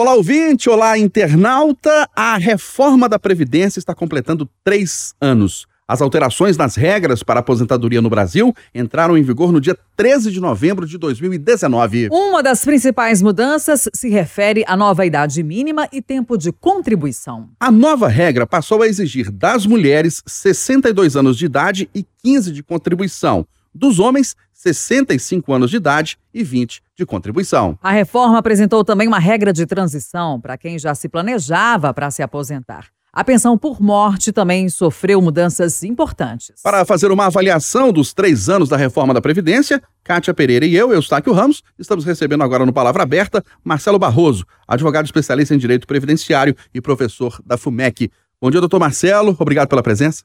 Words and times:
Olá, 0.00 0.14
ouvinte! 0.14 0.70
Olá, 0.70 0.96
internauta! 0.96 2.08
A 2.16 2.38
reforma 2.38 3.06
da 3.06 3.18
Previdência 3.18 3.78
está 3.78 3.94
completando 3.94 4.48
três 4.64 5.14
anos. 5.20 5.66
As 5.86 6.00
alterações 6.00 6.56
nas 6.56 6.74
regras 6.74 7.22
para 7.22 7.40
aposentadoria 7.40 8.00
no 8.00 8.08
Brasil 8.08 8.54
entraram 8.74 9.18
em 9.18 9.22
vigor 9.22 9.52
no 9.52 9.60
dia 9.60 9.76
13 9.96 10.30
de 10.30 10.40
novembro 10.40 10.86
de 10.86 10.96
2019. 10.96 12.08
Uma 12.10 12.42
das 12.42 12.64
principais 12.64 13.20
mudanças 13.20 13.90
se 13.94 14.08
refere 14.08 14.64
à 14.66 14.74
nova 14.74 15.04
idade 15.04 15.42
mínima 15.42 15.86
e 15.92 16.00
tempo 16.00 16.38
de 16.38 16.50
contribuição. 16.50 17.50
A 17.60 17.70
nova 17.70 18.08
regra 18.08 18.46
passou 18.46 18.80
a 18.80 18.86
exigir 18.86 19.30
das 19.30 19.66
mulheres 19.66 20.22
62 20.26 21.14
anos 21.14 21.36
de 21.36 21.44
idade 21.44 21.90
e 21.94 22.06
15 22.22 22.52
de 22.52 22.62
contribuição 22.62 23.46
dos 23.74 23.98
homens, 23.98 24.34
65 24.60 25.54
anos 25.54 25.70
de 25.70 25.78
idade 25.78 26.18
e 26.34 26.44
20 26.44 26.82
de 26.94 27.06
contribuição. 27.06 27.78
A 27.82 27.90
reforma 27.90 28.38
apresentou 28.38 28.84
também 28.84 29.08
uma 29.08 29.18
regra 29.18 29.54
de 29.54 29.64
transição 29.64 30.38
para 30.38 30.58
quem 30.58 30.78
já 30.78 30.94
se 30.94 31.08
planejava 31.08 31.94
para 31.94 32.10
se 32.10 32.22
aposentar. 32.22 32.88
A 33.12 33.24
pensão 33.24 33.56
por 33.56 33.80
morte 33.80 34.30
também 34.30 34.68
sofreu 34.68 35.20
mudanças 35.20 35.82
importantes. 35.82 36.60
Para 36.62 36.84
fazer 36.84 37.10
uma 37.10 37.26
avaliação 37.26 37.90
dos 37.90 38.12
três 38.12 38.48
anos 38.48 38.68
da 38.68 38.76
reforma 38.76 39.14
da 39.14 39.20
Previdência, 39.20 39.82
Kátia 40.04 40.34
Pereira 40.34 40.66
e 40.66 40.76
eu, 40.76 40.92
Eustáquio 40.92 41.32
Ramos, 41.32 41.62
estamos 41.78 42.04
recebendo 42.04 42.44
agora 42.44 42.64
no 42.64 42.72
Palavra 42.72 43.02
Aberta 43.02 43.42
Marcelo 43.64 43.98
Barroso, 43.98 44.44
advogado 44.68 45.06
especialista 45.06 45.54
em 45.54 45.58
Direito 45.58 45.86
Previdenciário 45.86 46.54
e 46.72 46.80
professor 46.80 47.40
da 47.44 47.56
FUMEC. 47.56 48.10
Bom 48.40 48.50
dia, 48.50 48.60
doutor 48.60 48.78
Marcelo. 48.78 49.34
Obrigado 49.38 49.68
pela 49.68 49.82
presença. 49.82 50.22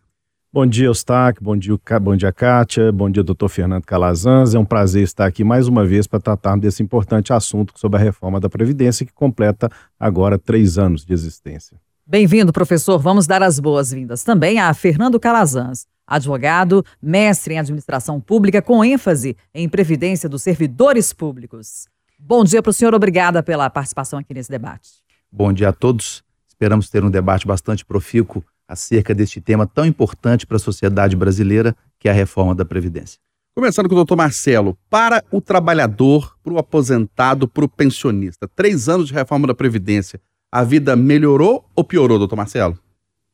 Bom 0.56 0.66
dia, 0.66 0.86
Eustáquio. 0.86 1.44
Bom 1.44 1.58
dia, 1.58 1.78
bom 2.02 2.16
dia, 2.16 2.32
Kátia. 2.32 2.90
Bom 2.90 3.10
dia, 3.10 3.22
doutor 3.22 3.50
Fernando 3.50 3.84
Calazans. 3.84 4.56
É 4.56 4.58
um 4.58 4.64
prazer 4.64 5.04
estar 5.04 5.26
aqui 5.26 5.44
mais 5.44 5.68
uma 5.68 5.86
vez 5.86 6.08
para 6.08 6.18
tratar 6.18 6.56
desse 6.58 6.82
importante 6.82 7.34
assunto 7.34 7.74
sobre 7.76 8.00
a 8.00 8.02
reforma 8.02 8.40
da 8.40 8.48
Previdência, 8.48 9.06
que 9.06 9.12
completa 9.12 9.70
agora 10.00 10.40
três 10.40 10.78
anos 10.78 11.04
de 11.04 11.12
existência. 11.12 11.78
Bem-vindo, 12.08 12.54
professor. 12.54 12.98
Vamos 12.98 13.28
dar 13.28 13.44
as 13.44 13.60
boas-vindas 13.60 14.24
também 14.24 14.58
a 14.58 14.74
Fernando 14.74 15.20
Calazans, 15.20 15.88
advogado, 16.08 16.86
mestre 17.02 17.56
em 17.56 17.60
administração 17.60 18.22
pública, 18.22 18.62
com 18.62 18.82
ênfase 18.82 19.36
em 19.54 19.68
previdência 19.68 20.30
dos 20.30 20.42
servidores 20.42 21.12
públicos. 21.12 21.90
Bom 22.18 22.46
dia 22.46 22.64
para 22.64 22.70
o 22.70 22.74
senhor. 22.74 22.96
Obrigada 22.96 23.44
pela 23.44 23.70
participação 23.70 24.20
aqui 24.20 24.34
nesse 24.34 24.52
debate. 24.52 24.90
Bom 25.30 25.52
dia 25.52 25.68
a 25.68 25.74
todos. 25.74 26.24
Esperamos 26.48 26.90
ter 26.90 27.04
um 27.04 27.12
debate 27.12 27.46
bastante 27.46 27.84
profícuo 27.84 28.42
acerca 28.68 29.14
deste 29.14 29.40
tema 29.40 29.68
tão 29.68 29.86
importante 29.86 30.46
para 30.46 30.58
a 30.58 30.60
sociedade 30.60 31.16
brasileira, 31.16 31.76
que 32.00 32.08
é 32.08 32.12
a 32.12 32.16
reforma 32.16 32.56
da 32.56 32.66
Previdência. 32.66 33.20
Começando 33.56 33.88
com 33.88 33.96
o 33.96 33.98
doutor 33.98 34.18
Marcelo, 34.18 34.78
para 34.90 35.24
o 35.32 35.40
trabalhador, 35.40 36.36
para 36.44 36.54
o 36.54 36.58
aposentado, 36.58 37.48
para 37.48 37.64
o 37.64 37.70
pensionista, 37.70 38.50
três 38.54 38.90
anos 38.90 39.08
de 39.08 39.14
reforma 39.14 39.48
da 39.48 39.56
Previdência, 39.56 40.20
a 40.52 40.64
vida 40.64 40.96
melhorou 40.96 41.66
ou 41.76 41.84
piorou, 41.84 42.18
doutor 42.18 42.36
Marcelo? 42.36 42.78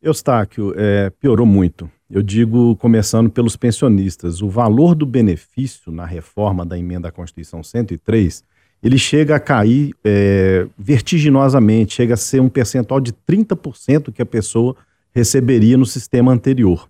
Eustáquio, 0.01 0.73
é, 0.75 1.09
piorou 1.09 1.45
muito. 1.45 1.89
Eu 2.09 2.21
digo, 2.21 2.75
começando 2.75 3.29
pelos 3.29 3.55
pensionistas, 3.55 4.41
o 4.41 4.49
valor 4.49 4.95
do 4.95 5.05
benefício 5.05 5.91
na 5.91 6.05
reforma 6.05 6.66
da 6.66 6.77
emenda 6.77 7.07
à 7.07 7.11
Constituição 7.11 7.63
103, 7.63 8.43
ele 8.83 8.97
chega 8.97 9.35
a 9.35 9.39
cair 9.39 9.93
é, 10.03 10.67
vertiginosamente, 10.77 11.93
chega 11.93 12.16
a 12.16 12.17
ser 12.17 12.41
um 12.41 12.49
percentual 12.49 12.99
de 12.99 13.13
30% 13.13 14.11
que 14.11 14.21
a 14.21 14.25
pessoa 14.25 14.75
receberia 15.13 15.77
no 15.77 15.85
sistema 15.85 16.31
anterior. 16.31 16.89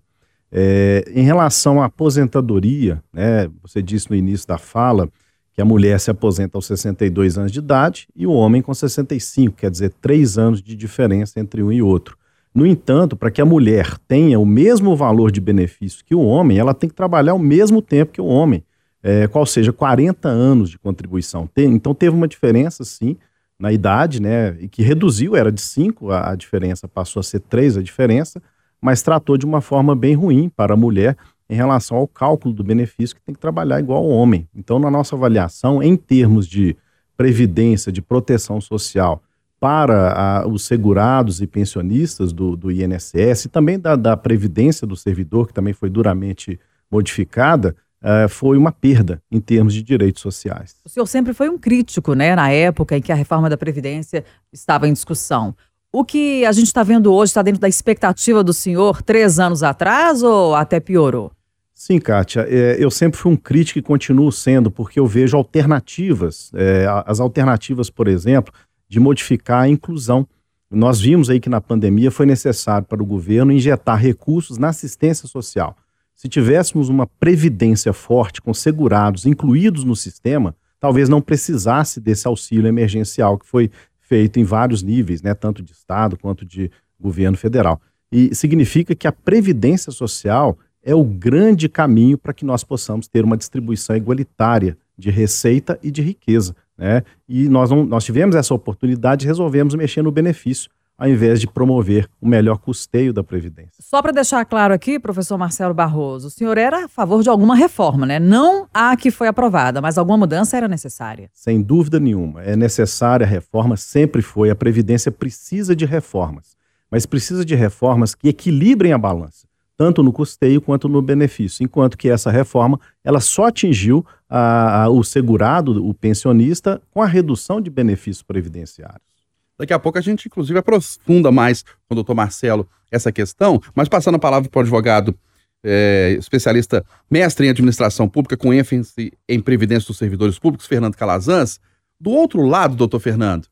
É, 0.51 1.05
em 1.13 1.23
relação 1.23 1.81
à 1.81 1.85
aposentadoria, 1.85 3.01
né, 3.13 3.49
você 3.61 3.81
disse 3.81 4.09
no 4.09 4.15
início 4.15 4.47
da 4.47 4.57
fala 4.57 5.09
que 5.53 5.61
a 5.61 5.65
mulher 5.65 5.99
se 5.99 6.11
aposenta 6.11 6.57
aos 6.57 6.65
62 6.65 7.37
anos 7.37 7.51
de 7.51 7.59
idade 7.59 8.07
e 8.15 8.25
o 8.27 8.31
homem 8.31 8.61
com 8.61 8.73
65, 8.73 9.57
quer 9.57 9.71
dizer, 9.71 9.93
três 10.01 10.37
anos 10.37 10.61
de 10.61 10.75
diferença 10.75 11.39
entre 11.39 11.63
um 11.63 11.71
e 11.71 11.81
outro. 11.81 12.17
No 12.53 12.65
entanto, 12.65 13.15
para 13.15 13.31
que 13.31 13.41
a 13.41 13.45
mulher 13.45 13.97
tenha 14.07 14.37
o 14.37 14.45
mesmo 14.45 14.95
valor 14.95 15.31
de 15.31 15.39
benefício 15.39 16.03
que 16.03 16.13
o 16.13 16.21
homem, 16.21 16.57
ela 16.57 16.73
tem 16.73 16.89
que 16.89 16.95
trabalhar 16.95 17.33
o 17.33 17.39
mesmo 17.39 17.81
tempo 17.81 18.11
que 18.11 18.21
o 18.21 18.25
homem, 18.25 18.63
é, 19.01 19.27
qual 19.27 19.45
seja 19.45 19.71
40 19.71 20.27
anos 20.27 20.69
de 20.69 20.77
contribuição. 20.77 21.47
Tem, 21.47 21.71
então 21.71 21.93
teve 21.93 22.15
uma 22.15 22.27
diferença, 22.27 22.83
sim, 22.83 23.17
na 23.61 23.71
idade, 23.71 24.19
né, 24.19 24.57
e 24.59 24.67
que 24.67 24.81
reduziu, 24.81 25.35
era 25.35 25.51
de 25.51 25.61
5 25.61 26.09
a, 26.09 26.31
a 26.31 26.35
diferença, 26.35 26.87
passou 26.87 27.19
a 27.19 27.23
ser 27.23 27.41
3 27.41 27.77
a 27.77 27.83
diferença, 27.83 28.41
mas 28.81 29.03
tratou 29.03 29.37
de 29.37 29.45
uma 29.45 29.61
forma 29.61 29.95
bem 29.95 30.15
ruim 30.15 30.49
para 30.49 30.73
a 30.73 30.77
mulher 30.77 31.15
em 31.47 31.53
relação 31.53 31.97
ao 31.97 32.07
cálculo 32.07 32.55
do 32.55 32.63
benefício 32.63 33.15
que 33.15 33.21
tem 33.21 33.35
que 33.35 33.39
trabalhar 33.39 33.79
igual 33.79 34.03
ao 34.03 34.09
homem. 34.09 34.47
Então, 34.55 34.79
na 34.79 34.89
nossa 34.89 35.15
avaliação, 35.15 35.83
em 35.83 35.95
termos 35.95 36.47
de 36.47 36.75
previdência, 37.15 37.91
de 37.91 38.01
proteção 38.01 38.59
social 38.59 39.21
para 39.59 40.13
a, 40.13 40.47
os 40.47 40.63
segurados 40.63 41.39
e 41.39 41.45
pensionistas 41.45 42.33
do, 42.33 42.55
do 42.55 42.71
INSS 42.71 43.45
e 43.45 43.49
também 43.49 43.77
da, 43.77 43.95
da 43.95 44.17
previdência 44.17 44.87
do 44.87 44.95
servidor, 44.95 45.47
que 45.47 45.53
também 45.53 45.73
foi 45.73 45.87
duramente 45.87 46.59
modificada, 46.89 47.75
uh, 48.01 48.27
foi 48.27 48.57
uma 48.57 48.71
perda 48.71 49.21
em 49.31 49.39
termos 49.39 49.73
de 49.73 49.81
direitos 49.81 50.21
sociais. 50.21 50.75
O 50.85 50.89
senhor 50.89 51.05
sempre 51.05 51.33
foi 51.33 51.49
um 51.49 51.57
crítico, 51.57 52.13
né, 52.13 52.35
na 52.35 52.51
época 52.51 52.97
em 52.97 53.01
que 53.01 53.11
a 53.11 53.15
reforma 53.15 53.49
da 53.49 53.57
Previdência 53.57 54.23
estava 54.51 54.87
em 54.87 54.93
discussão. 54.93 55.55
O 55.93 56.05
que 56.05 56.45
a 56.45 56.51
gente 56.51 56.67
está 56.67 56.83
vendo 56.83 57.13
hoje 57.13 57.31
está 57.31 57.41
dentro 57.41 57.59
da 57.59 57.67
expectativa 57.67 58.43
do 58.43 58.53
senhor 58.53 59.01
três 59.01 59.39
anos 59.39 59.61
atrás 59.61 60.23
ou 60.23 60.55
até 60.55 60.79
piorou? 60.79 61.31
Sim, 61.73 61.99
Kátia, 61.99 62.45
é, 62.47 62.77
eu 62.79 62.91
sempre 62.91 63.19
fui 63.19 63.31
um 63.31 63.35
crítico 63.35 63.79
e 63.79 63.81
continuo 63.81 64.31
sendo, 64.31 64.69
porque 64.69 64.99
eu 64.99 65.07
vejo 65.07 65.35
alternativas, 65.35 66.51
é, 66.53 66.85
as 67.05 67.19
alternativas, 67.19 67.89
por 67.89 68.07
exemplo, 68.07 68.53
de 68.87 68.99
modificar 68.99 69.63
a 69.63 69.67
inclusão. 69.67 70.27
Nós 70.69 71.01
vimos 71.01 71.29
aí 71.29 71.39
que 71.39 71.49
na 71.49 71.59
pandemia 71.59 72.11
foi 72.11 72.25
necessário 72.25 72.87
para 72.87 73.01
o 73.01 73.05
governo 73.05 73.51
injetar 73.51 73.97
recursos 73.97 74.57
na 74.57 74.69
assistência 74.69 75.27
social. 75.27 75.75
Se 76.21 76.29
tivéssemos 76.29 76.87
uma 76.87 77.07
previdência 77.07 77.91
forte 77.91 78.43
com 78.43 78.53
segurados 78.53 79.25
incluídos 79.25 79.83
no 79.83 79.95
sistema, 79.95 80.55
talvez 80.79 81.09
não 81.09 81.19
precisasse 81.19 81.99
desse 81.99 82.27
auxílio 82.27 82.67
emergencial 82.67 83.39
que 83.39 83.47
foi 83.47 83.71
feito 84.01 84.39
em 84.39 84.43
vários 84.43 84.83
níveis, 84.83 85.23
né, 85.23 85.33
tanto 85.33 85.63
de 85.63 85.71
Estado 85.71 86.15
quanto 86.15 86.45
de 86.45 86.69
governo 86.99 87.35
federal. 87.35 87.81
E 88.11 88.35
significa 88.35 88.93
que 88.93 89.07
a 89.07 89.11
previdência 89.11 89.91
social 89.91 90.59
é 90.83 90.93
o 90.93 91.03
grande 91.03 91.67
caminho 91.67 92.19
para 92.19 92.33
que 92.33 92.45
nós 92.45 92.63
possamos 92.63 93.07
ter 93.07 93.25
uma 93.25 93.35
distribuição 93.35 93.95
igualitária 93.95 94.77
de 94.95 95.09
receita 95.09 95.79
e 95.81 95.89
de 95.89 96.03
riqueza. 96.03 96.55
Né? 96.77 97.01
E 97.27 97.49
nós, 97.49 97.71
não, 97.71 97.83
nós 97.83 98.03
tivemos 98.03 98.35
essa 98.35 98.53
oportunidade 98.53 99.25
e 99.25 99.27
resolvemos 99.27 99.73
mexer 99.73 100.03
no 100.03 100.11
benefício 100.11 100.69
ao 101.01 101.09
invés 101.09 101.41
de 101.41 101.47
promover 101.47 102.07
o 102.21 102.27
melhor 102.27 102.59
custeio 102.59 103.11
da 103.11 103.23
Previdência. 103.23 103.73
Só 103.79 104.03
para 104.03 104.11
deixar 104.11 104.45
claro 104.45 104.71
aqui, 104.71 104.99
professor 104.99 105.35
Marcelo 105.35 105.73
Barroso, 105.73 106.27
o 106.27 106.29
senhor 106.29 106.59
era 106.59 106.85
a 106.85 106.87
favor 106.87 107.23
de 107.23 107.29
alguma 107.29 107.55
reforma, 107.55 108.05
né? 108.05 108.19
Não 108.19 108.67
a 108.71 108.95
que 108.95 109.09
foi 109.09 109.27
aprovada, 109.27 109.81
mas 109.81 109.97
alguma 109.97 110.19
mudança 110.19 110.57
era 110.57 110.67
necessária. 110.67 111.27
Sem 111.33 111.59
dúvida 111.59 111.99
nenhuma. 111.99 112.43
É 112.43 112.55
necessária 112.55 113.25
a 113.25 113.27
reforma, 113.27 113.75
sempre 113.77 114.21
foi. 114.21 114.51
A 114.51 114.55
Previdência 114.55 115.11
precisa 115.11 115.75
de 115.75 115.87
reformas, 115.87 116.55
mas 116.91 117.07
precisa 117.07 117.43
de 117.43 117.55
reformas 117.55 118.13
que 118.13 118.29
equilibrem 118.29 118.93
a 118.93 118.97
balança 118.99 119.49
tanto 119.75 120.03
no 120.03 120.13
custeio 120.13 120.61
quanto 120.61 120.87
no 120.87 121.01
benefício, 121.01 121.63
enquanto 121.63 121.97
que 121.97 122.07
essa 122.07 122.29
reforma 122.29 122.79
ela 123.03 123.19
só 123.19 123.45
atingiu 123.47 124.05
a, 124.29 124.83
a, 124.83 124.89
o 124.89 125.03
segurado, 125.03 125.83
o 125.83 125.91
pensionista, 125.91 126.79
com 126.91 127.01
a 127.01 127.07
redução 127.07 127.59
de 127.59 127.71
benefícios 127.71 128.21
previdenciários. 128.21 129.10
Daqui 129.57 129.73
a 129.73 129.79
pouco 129.79 129.97
a 129.97 130.01
gente, 130.01 130.27
inclusive, 130.27 130.57
aprofunda 130.57 131.31
mais 131.31 131.63
com 131.63 131.91
o 131.91 131.95
doutor 131.95 132.15
Marcelo 132.15 132.67
essa 132.91 133.11
questão, 133.11 133.61
mas 133.75 133.87
passando 133.87 134.15
a 134.15 134.19
palavra 134.19 134.49
para 134.49 134.59
o 134.59 134.61
advogado 134.61 135.17
é, 135.63 136.15
especialista, 136.17 136.83
mestre 137.09 137.45
em 137.45 137.49
administração 137.49 138.09
pública, 138.09 138.35
com 138.35 138.53
ênfase 138.53 139.13
em 139.29 139.39
previdência 139.39 139.87
dos 139.87 139.97
servidores 139.97 140.39
públicos, 140.39 140.67
Fernando 140.67 140.95
Calazans. 140.95 141.59
Do 141.99 142.09
outro 142.09 142.41
lado, 142.41 142.75
doutor 142.75 142.99
Fernando, 142.99 143.47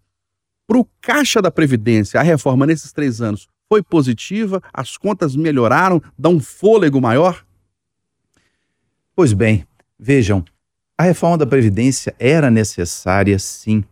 para 0.67 0.77
o 0.77 0.87
Caixa 1.01 1.41
da 1.41 1.51
Previdência, 1.51 2.19
a 2.19 2.23
reforma 2.23 2.65
nesses 2.65 2.91
três 2.91 3.21
anos 3.21 3.47
foi 3.67 3.83
positiva? 3.83 4.61
As 4.73 4.97
contas 4.97 5.35
melhoraram? 5.35 6.01
Dá 6.17 6.29
um 6.29 6.39
fôlego 6.39 6.99
maior? 6.99 7.45
Pois 9.15 9.31
bem, 9.31 9.65
vejam, 9.97 10.43
a 10.97 11.03
reforma 11.03 11.37
da 11.37 11.45
Previdência 11.45 12.15
era 12.17 12.49
necessária, 12.49 13.37
sim 13.37 13.83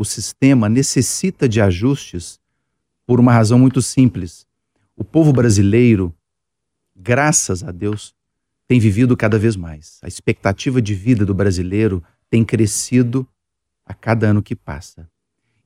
o 0.00 0.04
sistema 0.06 0.66
necessita 0.66 1.46
de 1.46 1.60
ajustes 1.60 2.40
por 3.06 3.20
uma 3.20 3.34
razão 3.34 3.58
muito 3.58 3.82
simples. 3.82 4.46
O 4.96 5.04
povo 5.04 5.30
brasileiro, 5.30 6.14
graças 6.96 7.62
a 7.62 7.70
Deus, 7.70 8.14
tem 8.66 8.80
vivido 8.80 9.14
cada 9.14 9.38
vez 9.38 9.56
mais. 9.56 10.00
A 10.02 10.08
expectativa 10.08 10.80
de 10.80 10.94
vida 10.94 11.26
do 11.26 11.34
brasileiro 11.34 12.02
tem 12.30 12.42
crescido 12.42 13.28
a 13.84 13.92
cada 13.92 14.28
ano 14.28 14.42
que 14.42 14.56
passa. 14.56 15.06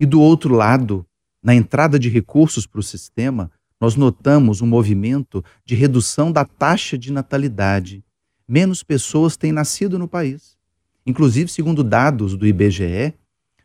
E 0.01 0.05
do 0.05 0.21
outro 0.21 0.53
lado, 0.53 1.07
na 1.41 1.55
entrada 1.55 1.97
de 1.97 2.09
recursos 2.09 2.67
para 2.67 2.81
o 2.81 2.83
sistema, 2.83 3.53
nós 3.81 3.95
notamos 3.95 4.61
um 4.61 4.67
movimento 4.67 5.45
de 5.65 5.77
redução 5.77 6.33
da 6.33 6.45
taxa 6.45 6.99
de 6.99 7.13
natalidade. 7.13 8.05
Menos 8.49 8.83
pessoas 8.83 9.37
têm 9.37 9.53
nascido 9.53 9.97
no 9.97 10.09
país. 10.09 10.59
Inclusive, 11.07 11.49
segundo 11.49 11.85
dados 11.85 12.37
do 12.37 12.45
IBGE, 12.45 13.15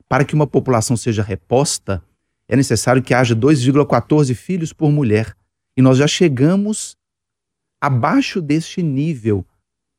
para 0.09 0.25
que 0.25 0.33
uma 0.33 0.47
população 0.47 0.97
seja 0.97 1.21
reposta, 1.21 2.03
é 2.47 2.55
necessário 2.55 3.01
que 3.01 3.13
haja 3.13 3.35
2,14 3.35 4.33
filhos 4.33 4.73
por 4.73 4.91
mulher. 4.91 5.35
E 5.77 5.81
nós 5.83 5.99
já 5.99 6.07
chegamos 6.07 6.97
abaixo 7.79 8.41
deste 8.41 8.81
nível 8.81 9.45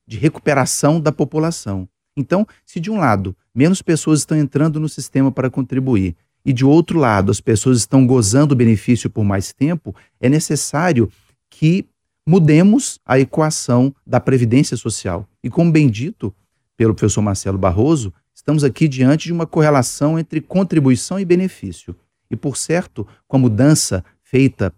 de 0.06 0.18
recuperação 0.18 1.00
da 1.00 1.12
população. 1.12 1.88
Então, 2.16 2.44
se 2.66 2.80
de 2.80 2.90
um 2.90 2.98
lado 2.98 3.36
menos 3.54 3.80
pessoas 3.80 4.18
estão 4.18 4.36
entrando 4.36 4.80
no 4.80 4.88
sistema 4.88 5.30
para 5.30 5.48
contribuir 5.48 6.16
e 6.44 6.52
de 6.52 6.64
outro 6.64 6.98
lado 6.98 7.30
as 7.30 7.40
pessoas 7.40 7.78
estão 7.78 8.04
gozando 8.04 8.52
o 8.52 8.56
benefício 8.56 9.08
por 9.08 9.24
mais 9.24 9.52
tempo, 9.52 9.94
é 10.20 10.28
necessário 10.28 11.10
que 11.48 11.86
mudemos 12.26 12.98
a 13.06 13.18
equação 13.18 13.94
da 14.04 14.18
previdência 14.18 14.76
social. 14.76 15.26
E 15.42 15.48
como 15.48 15.70
bem 15.70 15.88
dito 15.88 16.34
pelo 16.76 16.94
professor 16.94 17.22
Marcelo 17.22 17.58
Barroso, 17.58 18.12
estamos 18.40 18.64
aqui 18.64 18.88
diante 18.88 19.26
de 19.26 19.32
uma 19.34 19.46
correlação 19.46 20.18
entre 20.18 20.40
contribuição 20.40 21.20
e 21.20 21.26
benefício. 21.26 21.94
E 22.30 22.34
por 22.34 22.56
certo, 22.56 23.06
com 23.28 23.36
a 23.36 23.40
mudança 23.40 24.02
feita 24.22 24.72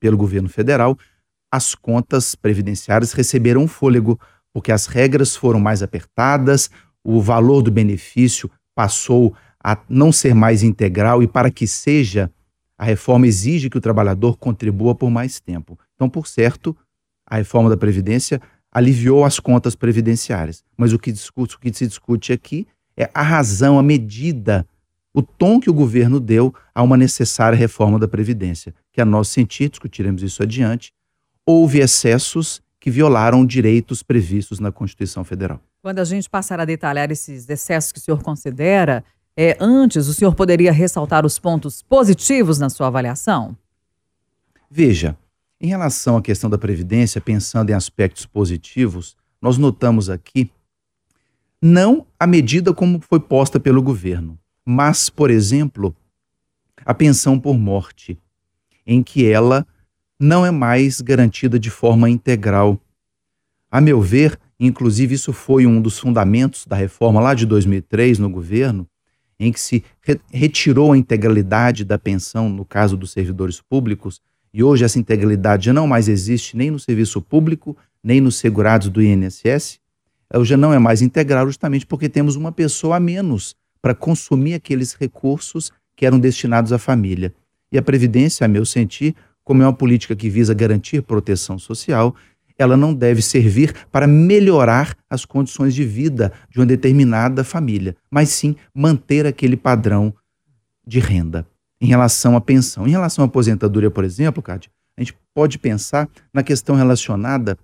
pelo 0.00 0.16
governo 0.16 0.48
federal, 0.48 0.98
as 1.50 1.76
contas 1.76 2.34
previdenciárias 2.34 3.12
receberam 3.12 3.68
fôlego, 3.68 4.18
porque 4.52 4.72
as 4.72 4.86
regras 4.86 5.36
foram 5.36 5.60
mais 5.60 5.80
apertadas, 5.80 6.70
o 7.04 7.20
valor 7.20 7.62
do 7.62 7.70
benefício 7.70 8.50
passou 8.74 9.32
a 9.62 9.78
não 9.88 10.10
ser 10.10 10.34
mais 10.34 10.64
integral 10.64 11.22
e 11.22 11.28
para 11.28 11.52
que 11.52 11.68
seja, 11.68 12.30
a 12.76 12.84
reforma 12.84 13.28
exige 13.28 13.70
que 13.70 13.78
o 13.78 13.80
trabalhador 13.80 14.36
contribua 14.36 14.94
por 14.94 15.08
mais 15.08 15.38
tempo. 15.38 15.78
Então, 15.94 16.10
por 16.10 16.26
certo, 16.26 16.76
a 17.24 17.36
reforma 17.36 17.70
da 17.70 17.76
Previdência 17.76 18.40
aliviou 18.72 19.24
as 19.24 19.38
contas 19.38 19.76
previdenciárias. 19.76 20.64
Mas 20.76 20.92
o 20.92 20.98
que, 20.98 21.12
discute, 21.12 21.54
o 21.54 21.60
que 21.60 21.72
se 21.72 21.86
discute 21.86 22.32
aqui 22.32 22.66
a 23.14 23.22
razão, 23.22 23.78
a 23.78 23.82
medida, 23.82 24.66
o 25.14 25.22
tom 25.22 25.60
que 25.60 25.70
o 25.70 25.74
governo 25.74 26.18
deu 26.18 26.54
a 26.74 26.82
uma 26.82 26.96
necessária 26.96 27.56
reforma 27.56 27.98
da 27.98 28.08
Previdência, 28.08 28.74
que 28.92 29.00
a 29.00 29.04
nós 29.04 29.28
sentir, 29.28 29.68
discutiremos 29.68 30.22
isso 30.22 30.42
adiante, 30.42 30.92
houve 31.46 31.78
excessos 31.78 32.60
que 32.80 32.90
violaram 32.90 33.44
direitos 33.44 34.02
previstos 34.02 34.60
na 34.60 34.70
Constituição 34.70 35.24
Federal. 35.24 35.60
Quando 35.82 35.98
a 35.98 36.04
gente 36.04 36.28
passar 36.28 36.60
a 36.60 36.64
detalhar 36.64 37.10
esses 37.10 37.48
excessos 37.48 37.92
que 37.92 37.98
o 37.98 38.02
senhor 38.02 38.22
considera, 38.22 39.04
é, 39.36 39.56
antes 39.60 40.08
o 40.08 40.14
senhor 40.14 40.34
poderia 40.34 40.72
ressaltar 40.72 41.24
os 41.24 41.38
pontos 41.38 41.82
positivos 41.82 42.58
na 42.58 42.68
sua 42.68 42.88
avaliação? 42.88 43.56
Veja, 44.70 45.16
em 45.60 45.68
relação 45.68 46.16
à 46.16 46.22
questão 46.22 46.50
da 46.50 46.58
Previdência, 46.58 47.20
pensando 47.20 47.70
em 47.70 47.74
aspectos 47.74 48.26
positivos, 48.26 49.16
nós 49.40 49.56
notamos 49.56 50.10
aqui 50.10 50.50
não 51.60 52.06
a 52.18 52.26
medida 52.26 52.72
como 52.72 53.00
foi 53.00 53.20
posta 53.20 53.58
pelo 53.58 53.82
governo, 53.82 54.38
mas, 54.64 55.10
por 55.10 55.30
exemplo, 55.30 55.94
a 56.84 56.94
pensão 56.94 57.38
por 57.38 57.58
morte, 57.58 58.18
em 58.86 59.02
que 59.02 59.26
ela 59.26 59.66
não 60.20 60.44
é 60.44 60.50
mais 60.50 61.00
garantida 61.00 61.58
de 61.58 61.70
forma 61.70 62.08
integral. 62.08 62.80
A 63.70 63.80
meu 63.80 64.00
ver, 64.00 64.38
inclusive 64.58 65.14
isso 65.14 65.32
foi 65.32 65.66
um 65.66 65.80
dos 65.80 65.98
fundamentos 65.98 66.66
da 66.66 66.76
reforma 66.76 67.20
lá 67.20 67.34
de 67.34 67.46
2003 67.46 68.18
no 68.18 68.30
governo, 68.30 68.86
em 69.38 69.52
que 69.52 69.60
se 69.60 69.84
re 70.00 70.20
retirou 70.32 70.92
a 70.92 70.98
integralidade 70.98 71.84
da 71.84 71.98
pensão 71.98 72.48
no 72.48 72.64
caso 72.64 72.96
dos 72.96 73.12
servidores 73.12 73.60
públicos, 73.60 74.20
e 74.52 74.62
hoje 74.62 74.84
essa 74.84 74.98
integralidade 74.98 75.72
não 75.72 75.86
mais 75.86 76.08
existe 76.08 76.56
nem 76.56 76.70
no 76.70 76.78
serviço 76.78 77.20
público, 77.20 77.76
nem 78.02 78.20
nos 78.20 78.36
segurados 78.36 78.88
do 78.88 79.02
INSS, 79.02 79.78
já 80.44 80.56
não 80.56 80.72
é 80.72 80.78
mais 80.78 81.02
integral 81.02 81.46
justamente 81.46 81.86
porque 81.86 82.08
temos 82.08 82.36
uma 82.36 82.52
pessoa 82.52 82.96
a 82.96 83.00
menos 83.00 83.56
para 83.80 83.94
consumir 83.94 84.54
aqueles 84.54 84.94
recursos 84.94 85.72
que 85.96 86.04
eram 86.04 86.18
destinados 86.18 86.72
à 86.72 86.78
família. 86.78 87.32
E 87.72 87.78
a 87.78 87.82
Previdência, 87.82 88.44
a 88.44 88.48
meu 88.48 88.64
sentir, 88.64 89.14
como 89.44 89.62
é 89.62 89.66
uma 89.66 89.72
política 89.72 90.14
que 90.14 90.28
visa 90.28 90.52
garantir 90.52 91.02
proteção 91.02 91.58
social, 91.58 92.14
ela 92.58 92.76
não 92.76 92.92
deve 92.92 93.22
servir 93.22 93.72
para 93.90 94.06
melhorar 94.06 94.96
as 95.08 95.24
condições 95.24 95.74
de 95.74 95.84
vida 95.84 96.32
de 96.50 96.58
uma 96.58 96.66
determinada 96.66 97.44
família, 97.44 97.96
mas 98.10 98.30
sim 98.30 98.56
manter 98.74 99.26
aquele 99.26 99.56
padrão 99.56 100.12
de 100.86 100.98
renda. 100.98 101.46
Em 101.80 101.86
relação 101.86 102.36
à 102.36 102.40
pensão. 102.40 102.88
Em 102.88 102.90
relação 102.90 103.24
à 103.24 103.28
aposentadoria, 103.28 103.90
por 103.90 104.04
exemplo, 104.04 104.42
Cátia, 104.42 104.70
a 104.96 105.00
gente 105.00 105.16
pode 105.32 105.58
pensar 105.58 106.08
na 106.34 106.42
questão 106.42 106.74
relacionada 106.74 107.56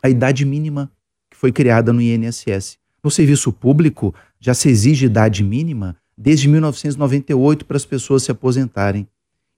à 0.00 0.08
idade 0.08 0.44
mínima 0.44 0.90
que 1.36 1.40
foi 1.40 1.52
criada 1.52 1.92
no 1.92 2.00
INSS. 2.00 2.78
No 3.04 3.10
serviço 3.10 3.52
público, 3.52 4.14
já 4.40 4.54
se 4.54 4.70
exige 4.70 5.04
idade 5.04 5.44
mínima 5.44 5.94
desde 6.16 6.48
1998 6.48 7.66
para 7.66 7.76
as 7.76 7.84
pessoas 7.84 8.22
se 8.22 8.30
aposentarem. 8.30 9.06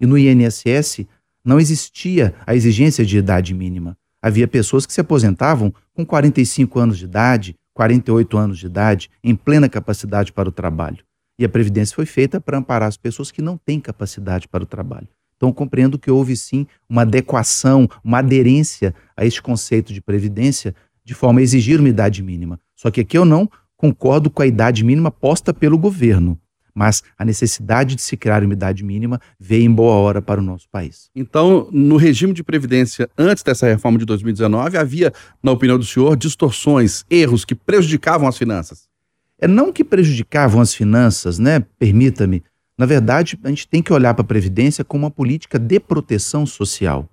E 0.01 0.05
no 0.05 0.19
INSS, 0.19 1.07
não 1.45 1.61
existia 1.61 2.35
a 2.45 2.55
exigência 2.57 3.07
de 3.07 3.17
idade 3.17 3.55
mínima. 3.55 3.97
Havia 4.21 4.49
pessoas 4.49 4.85
que 4.85 4.93
se 4.93 5.01
aposentavam 5.01 5.73
com 5.95 6.05
45 6.05 6.81
anos 6.81 6.99
de 6.99 7.05
idade, 7.05 7.55
48 7.75 8.37
anos 8.37 8.59
de 8.59 8.67
idade, 8.67 9.09
em 9.23 9.37
plena 9.37 9.69
capacidade 9.69 10.33
para 10.33 10.49
o 10.49 10.53
trabalho. 10.53 11.05
E 11.39 11.45
a 11.45 11.49
Previdência 11.49 11.95
foi 11.95 12.07
feita 12.07 12.41
para 12.41 12.59
amparar 12.59 12.89
as 12.89 12.97
pessoas 12.97 13.31
que 13.31 13.41
não 13.41 13.57
têm 13.57 13.79
capacidade 13.79 14.49
para 14.49 14.65
o 14.65 14.67
trabalho. 14.67 15.07
Então, 15.37 15.53
compreendo 15.53 15.97
que 15.97 16.11
houve 16.11 16.37
sim 16.37 16.67
uma 16.89 17.03
adequação, 17.03 17.89
uma 18.03 18.19
aderência 18.19 18.93
a 19.17 19.25
este 19.25 19.41
conceito 19.41 19.93
de 19.93 20.01
Previdência, 20.01 20.75
de 21.09 21.15
forma 21.15 21.41
a 21.41 21.43
exigir 21.43 21.81
uma 21.81 21.89
idade 21.89 22.23
mínima. 22.23 22.61
Só 22.77 22.91
que 22.91 23.01
aqui 23.01 23.17
eu 23.17 23.25
não 23.25 23.51
concordo 23.79 24.29
com 24.29 24.43
a 24.43 24.47
idade 24.47 24.85
mínima 24.85 25.11
posta 25.11 25.55
pelo 25.55 25.79
governo 25.79 26.39
mas 26.79 27.03
a 27.19 27.25
necessidade 27.25 27.97
de 27.97 28.03
se 28.03 28.17
criar 28.17 28.45
uma 28.45 28.53
idade 28.53 28.85
mínima 28.85 29.21
veio 29.39 29.65
em 29.65 29.75
boa 29.75 29.95
hora 29.95 30.23
para 30.23 30.41
o 30.41 30.45
nosso 30.45 30.69
país. 30.71 31.11
Então, 31.13 31.69
no 31.73 31.97
regime 31.97 32.33
de 32.33 32.45
previdência 32.45 33.11
antes 33.19 33.43
dessa 33.43 33.67
reforma 33.67 33.99
de 33.99 34.05
2019, 34.05 34.79
havia, 34.79 35.13
na 35.43 35.51
opinião 35.51 35.77
do 35.77 35.85
senhor, 35.85 36.17
distorções, 36.17 37.05
erros 37.11 37.45
que 37.45 37.57
prejudicavam 37.57 38.29
as 38.29 38.39
finanças? 38.39 38.87
É 39.41 39.49
não 39.49 39.73
que 39.73 39.83
prejudicavam 39.83 40.61
as 40.61 40.73
finanças, 40.73 41.41
né? 41.41 41.65
Permita-me. 41.81 42.45
Na 42.79 42.87
verdade, 42.87 43.37
a 43.43 43.49
gente 43.49 43.67
tem 43.67 43.83
que 43.83 43.93
olhar 43.93 44.15
para 44.15 44.23
a 44.23 44.29
previdência 44.29 44.85
como 44.85 45.05
uma 45.05 45.11
política 45.11 45.59
de 45.59 45.81
proteção 45.81 46.47
social. 46.47 47.09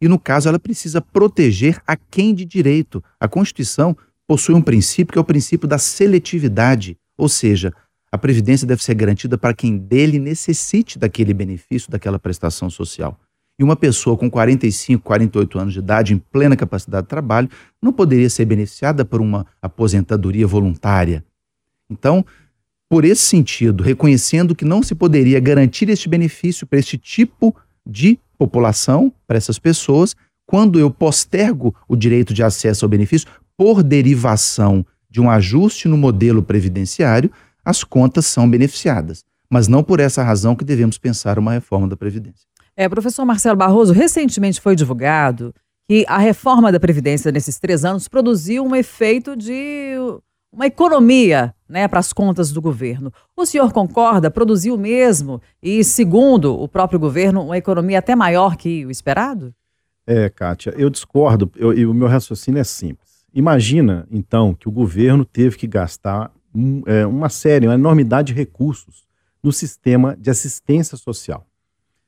E 0.00 0.08
no 0.08 0.18
caso, 0.18 0.48
ela 0.48 0.58
precisa 0.58 1.00
proteger 1.00 1.82
a 1.86 1.96
quem 1.96 2.34
de 2.34 2.44
direito. 2.44 3.02
A 3.18 3.26
Constituição 3.26 3.96
possui 4.26 4.54
um 4.54 4.62
princípio 4.62 5.12
que 5.12 5.18
é 5.18 5.20
o 5.20 5.24
princípio 5.24 5.66
da 5.66 5.78
seletividade, 5.78 6.96
ou 7.16 7.28
seja, 7.28 7.72
a 8.10 8.16
previdência 8.16 8.66
deve 8.66 8.82
ser 8.82 8.94
garantida 8.94 9.36
para 9.36 9.54
quem 9.54 9.76
dele 9.76 10.18
necessite 10.18 10.98
daquele 10.98 11.34
benefício, 11.34 11.90
daquela 11.90 12.18
prestação 12.18 12.70
social. 12.70 13.18
E 13.58 13.64
uma 13.64 13.74
pessoa 13.74 14.16
com 14.16 14.30
45, 14.30 15.02
48 15.02 15.58
anos 15.58 15.72
de 15.72 15.80
idade, 15.80 16.14
em 16.14 16.18
plena 16.18 16.56
capacidade 16.56 17.04
de 17.04 17.08
trabalho, 17.08 17.50
não 17.82 17.92
poderia 17.92 18.30
ser 18.30 18.44
beneficiada 18.44 19.04
por 19.04 19.20
uma 19.20 19.46
aposentadoria 19.60 20.46
voluntária. 20.46 21.24
Então, 21.90 22.24
por 22.88 23.04
esse 23.04 23.22
sentido, 23.22 23.82
reconhecendo 23.82 24.54
que 24.54 24.64
não 24.64 24.82
se 24.82 24.94
poderia 24.94 25.40
garantir 25.40 25.88
este 25.90 26.08
benefício 26.08 26.66
para 26.66 26.78
este 26.78 26.96
tipo 26.96 27.54
de 27.84 28.18
população, 28.38 29.12
para 29.26 29.36
essas 29.36 29.58
pessoas, 29.58 30.14
quando 30.46 30.78
eu 30.78 30.90
postergo 30.90 31.74
o 31.86 31.96
direito 31.96 32.32
de 32.32 32.42
acesso 32.42 32.84
ao 32.84 32.88
benefício 32.88 33.28
por 33.56 33.82
derivação 33.82 34.86
de 35.10 35.20
um 35.20 35.28
ajuste 35.28 35.88
no 35.88 35.96
modelo 35.98 36.42
previdenciário, 36.42 37.30
as 37.64 37.84
contas 37.84 38.26
são 38.26 38.48
beneficiadas. 38.48 39.24
Mas 39.50 39.68
não 39.68 39.82
por 39.82 40.00
essa 40.00 40.22
razão 40.22 40.54
que 40.54 40.64
devemos 40.64 40.96
pensar 40.96 41.38
uma 41.38 41.52
reforma 41.52 41.88
da 41.88 41.96
Previdência. 41.96 42.46
É, 42.76 42.88
professor 42.88 43.24
Marcelo 43.24 43.56
Barroso, 43.56 43.92
recentemente 43.92 44.60
foi 44.60 44.76
divulgado 44.76 45.54
que 45.88 46.04
a 46.06 46.18
reforma 46.18 46.70
da 46.70 46.78
Previdência 46.78 47.32
nesses 47.32 47.58
três 47.58 47.84
anos 47.84 48.08
produziu 48.08 48.64
um 48.64 48.76
efeito 48.76 49.34
de 49.34 49.96
uma 50.52 50.66
economia 50.66 51.54
né, 51.68 51.86
para 51.86 52.00
as 52.00 52.12
contas 52.12 52.50
do 52.52 52.60
governo. 52.60 53.12
O 53.36 53.44
senhor 53.44 53.72
concorda? 53.72 54.30
Produziu 54.30 54.76
mesmo? 54.78 55.40
E, 55.62 55.84
segundo 55.84 56.58
o 56.58 56.66
próprio 56.66 56.98
governo, 56.98 57.44
uma 57.44 57.58
economia 57.58 57.98
até 57.98 58.16
maior 58.16 58.56
que 58.56 58.86
o 58.86 58.90
esperado? 58.90 59.54
É, 60.06 60.28
Kátia, 60.30 60.72
eu 60.76 60.88
discordo 60.88 61.50
e 61.76 61.84
o 61.84 61.92
meu 61.92 62.08
raciocínio 62.08 62.60
é 62.60 62.64
simples. 62.64 63.26
Imagina, 63.34 64.06
então, 64.10 64.54
que 64.54 64.68
o 64.68 64.72
governo 64.72 65.24
teve 65.24 65.56
que 65.58 65.66
gastar 65.66 66.32
um, 66.54 66.82
é, 66.86 67.06
uma 67.06 67.28
série, 67.28 67.66
uma 67.66 67.74
enormidade 67.74 68.32
de 68.32 68.38
recursos 68.38 69.06
no 69.42 69.52
sistema 69.52 70.16
de 70.16 70.30
assistência 70.30 70.96
social. 70.96 71.46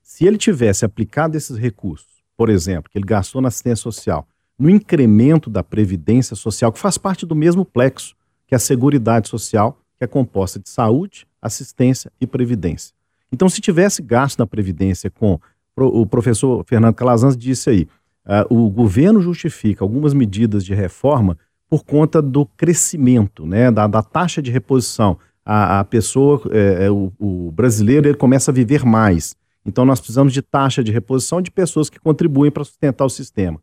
Se 0.02 0.26
ele 0.26 0.38
tivesse 0.38 0.84
aplicado 0.84 1.36
esses 1.36 1.56
recursos, 1.58 2.24
por 2.36 2.48
exemplo, 2.48 2.90
que 2.90 2.96
ele 2.96 3.06
gastou 3.06 3.42
na 3.42 3.48
assistência 3.48 3.82
social, 3.82 4.26
no 4.58 4.70
incremento 4.70 5.50
da 5.50 5.62
previdência 5.62 6.34
social, 6.34 6.72
que 6.72 6.78
faz 6.78 6.96
parte 6.96 7.26
do 7.26 7.36
mesmo 7.36 7.64
plexo 7.64 8.16
que 8.50 8.54
a 8.56 8.58
Seguridade 8.58 9.28
Social, 9.28 9.78
que 9.96 10.02
é 10.02 10.08
composta 10.08 10.58
de 10.58 10.68
saúde, 10.68 11.24
assistência 11.40 12.10
e 12.20 12.26
previdência. 12.26 12.92
Então, 13.30 13.48
se 13.48 13.60
tivesse 13.60 14.02
gasto 14.02 14.40
na 14.40 14.46
previdência 14.46 15.08
com 15.08 15.38
o 15.76 16.04
professor 16.04 16.64
Fernando 16.66 16.96
Calazans 16.96 17.36
disse 17.36 17.70
aí, 17.70 17.88
uh, 18.26 18.52
o 18.52 18.68
governo 18.68 19.20
justifica 19.20 19.84
algumas 19.84 20.12
medidas 20.12 20.64
de 20.64 20.74
reforma 20.74 21.38
por 21.68 21.84
conta 21.84 22.20
do 22.20 22.44
crescimento, 22.44 23.46
né, 23.46 23.70
da, 23.70 23.86
da 23.86 24.02
taxa 24.02 24.42
de 24.42 24.50
reposição. 24.50 25.16
A, 25.46 25.78
a 25.78 25.84
pessoa, 25.84 26.42
é, 26.50 26.86
é, 26.86 26.90
o, 26.90 27.12
o, 27.20 27.52
brasileiro, 27.52 28.08
ele 28.08 28.16
começa 28.16 28.50
a 28.50 28.54
viver 28.54 28.84
mais. 28.84 29.36
Então 29.64 29.84
nós 29.84 30.00
precisamos 30.00 30.32
de 30.32 30.42
taxa 30.42 30.82
de 30.82 30.90
reposição 30.90 31.40
de 31.40 31.52
pessoas 31.52 31.88
que 31.88 32.00
contribuem 32.00 32.50
para 32.50 32.64
sustentar 32.64 33.04
o 33.04 33.10
sistema. 33.10 33.60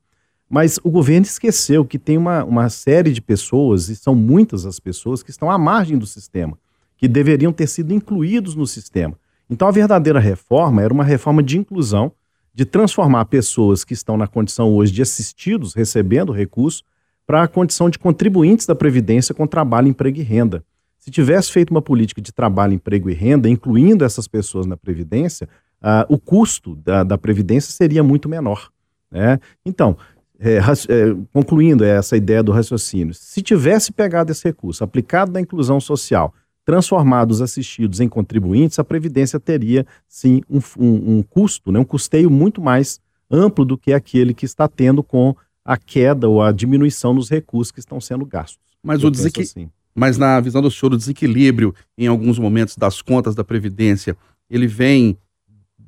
Mas 0.50 0.80
o 0.84 0.90
governo 0.90 1.26
esqueceu 1.26 1.84
que 1.84 2.00
tem 2.00 2.18
uma, 2.18 2.44
uma 2.44 2.70
série 2.70 3.12
de 3.12 3.22
pessoas, 3.22 3.90
e 3.90 3.96
são 3.96 4.16
muitas 4.16 4.66
as 4.66 4.80
pessoas, 4.80 5.22
que 5.22 5.30
estão 5.30 5.52
à 5.52 5.58
margem 5.58 5.98
do 5.98 6.08
sistema, 6.08 6.58
que 6.98 7.08
deveriam 7.08 7.52
ter 7.52 7.68
sido 7.68 7.94
incluídos 7.94 8.56
no 8.56 8.66
sistema. 8.66 9.18
Então 9.50 9.68
a 9.68 9.72
verdadeira 9.72 10.20
reforma 10.20 10.82
era 10.82 10.94
uma 10.94 11.04
reforma 11.04 11.44
de 11.44 11.58
inclusão, 11.58 12.12
de 12.54 12.66
transformar 12.66 13.26
pessoas 13.26 13.84
que 13.84 13.94
estão 13.94 14.18
na 14.18 14.26
condição 14.26 14.74
hoje 14.74 14.92
de 14.92 15.02
assistidos, 15.02 15.74
recebendo 15.74 16.32
recurso, 16.32 16.84
para 17.26 17.44
a 17.44 17.48
condição 17.48 17.90
de 17.90 18.00
contribuintes 18.00 18.66
da 18.66 18.74
Previdência 18.74 19.36
com 19.36 19.46
trabalho, 19.46 19.90
emprego 19.90 20.18
e 20.18 20.24
renda. 20.24 20.64
Se 20.98 21.12
tivesse 21.12 21.52
feito 21.52 21.72
uma 21.72 21.82
política 21.82 22.22
de 22.22 22.32
trabalho, 22.32 22.74
emprego 22.74 23.10
e 23.10 23.14
renda, 23.14 23.50
incluindo 23.50 24.04
essas 24.04 24.28
pessoas 24.28 24.66
na 24.66 24.76
Previdência, 24.76 25.48
uh, 25.82 26.14
o 26.14 26.18
custo 26.18 26.76
da, 26.78 27.04
da, 27.04 27.18
Previdência 27.18 27.72
seria 27.72 28.02
muito 28.02 28.28
menor. 28.28 28.70
Né? 29.12 29.40
Então, 29.66 29.98
é, 30.40 30.58
é, 30.58 30.62
concluindo 31.34 31.84
essa 31.84 32.16
ideia 32.16 32.44
do 32.44 32.52
raciocínio, 32.52 33.14
se 33.14 33.42
tivesse 33.42 33.92
pegado 33.92 34.32
esse 34.32 34.44
recurso, 34.44 34.84
aplicado 34.84 35.32
na 35.32 35.42
inclusão 35.42 35.80
social, 35.80 36.34
transformado 36.66 37.32
os 37.32 37.42
assistidos 37.42 38.00
em 38.00 38.10
contribuintes, 38.10 38.78
a 38.78 38.84
Previdência 38.84 39.40
teria, 39.40 39.86
sim, 40.08 40.42
um, 40.50 40.60
um, 40.78 41.18
um 41.18 41.24
custo, 41.24 41.72
né, 41.72 41.80
um 41.80 41.86
custeio 41.86 42.30
muito 42.30 42.62
mais 42.62 43.00
amplo 43.32 43.66
do 43.66 43.78
que 43.78 43.94
aquele 43.94 44.34
que 44.34 44.46
está 44.46 44.68
tendo 44.68 45.02
com 45.02 45.36
a 45.64 45.78
queda 45.78 46.30
ou 46.30 46.42
a 46.42 46.52
diminuição 46.52 47.14
nos 47.14 47.30
recursos 47.30 47.72
que 47.72 47.80
estão 47.80 48.00
sendo 48.00 48.26
gastos. 48.26 48.60
Mas, 48.82 49.04
o. 49.04 49.08
Assim. 49.10 49.70
Mas 49.94 50.18
na 50.18 50.40
visão 50.40 50.62
do 50.62 50.72
senhor, 50.72 50.94
o 50.94 50.98
desequilíbrio 50.98 51.74
em 51.98 52.08
alguns 52.08 52.40
momentos 52.40 52.78
das 52.78 53.02
contas 53.02 53.36
da 53.36 53.44
Previdência, 53.44 54.16
ele 54.50 54.68
vem 54.68 55.18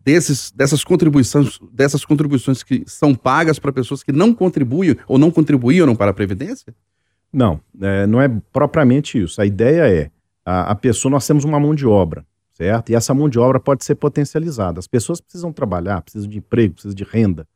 desses, 0.04 0.52
dessas 0.52 0.84
contribuições, 0.84 1.60
dessas 1.72 2.06
contribuições 2.06 2.64
que 2.64 2.84
são 2.88 3.14
pagas 3.14 3.60
para 3.60 3.72
pessoas 3.72 4.04
que 4.04 4.12
não 4.12 4.34
contribuem 4.34 4.96
ou 5.08 5.18
não 5.18 5.32
contribuíram 5.32 5.96
para 5.96 6.12
a 6.12 6.14
Previdência? 6.14 6.74
Não, 7.32 7.60
é, 7.82 8.08
não 8.08 8.20
é 8.20 8.28
propriamente 8.52 9.22
isso. 9.22 9.42
A 9.42 9.46
ideia 9.46 9.88
é, 9.88 10.10
a, 10.46 10.72
a 10.72 10.76
pessoa, 10.76 11.12
nós 11.12 11.28
temos 11.28 11.44
uma 11.44 11.60
mão 11.60 11.76
de 11.76 11.86
obra, 11.86 12.26
certo? 12.54 12.90
E 12.90 12.96
essa 12.96 13.14
mão 13.14 13.30
de 13.30 13.38
obra 13.38 13.60
pode 13.60 13.86
ser 13.86 13.96
potencializada. 13.96 14.80
As 14.80 14.88
pessoas 14.88 15.22
precisam 15.22 15.52
trabalhar, 15.52 16.02
precisam 16.02 16.30
de 16.30 16.38
emprego, 16.38 16.74
precisam 16.74 16.96
de 16.96 17.04
renda 17.04 17.48